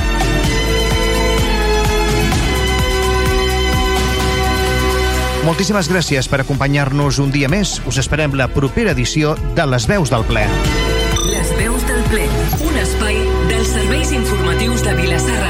Moltíssimes 5.45 5.91
gràcies 5.93 6.25
per 6.33 6.41
acompanyar-nos 6.41 7.19
un 7.21 7.29
dia 7.35 7.51
més. 7.53 7.77
Us 7.85 7.99
esperem 8.01 8.33
la 8.39 8.49
propera 8.49 8.95
edició 8.97 9.35
de 9.59 9.67
Les 9.69 9.85
Veus 9.91 10.13
del 10.13 10.25
Ple. 10.25 10.47
Les 11.29 11.53
veus 11.59 11.85
del 11.89 12.01
ple, 12.09 12.25
un 12.65 12.81
espai 12.81 13.21
dels 13.51 13.75
serveis 13.77 14.13
informatius 14.17 14.85
de 14.87 14.97
Vilassar 15.03 15.43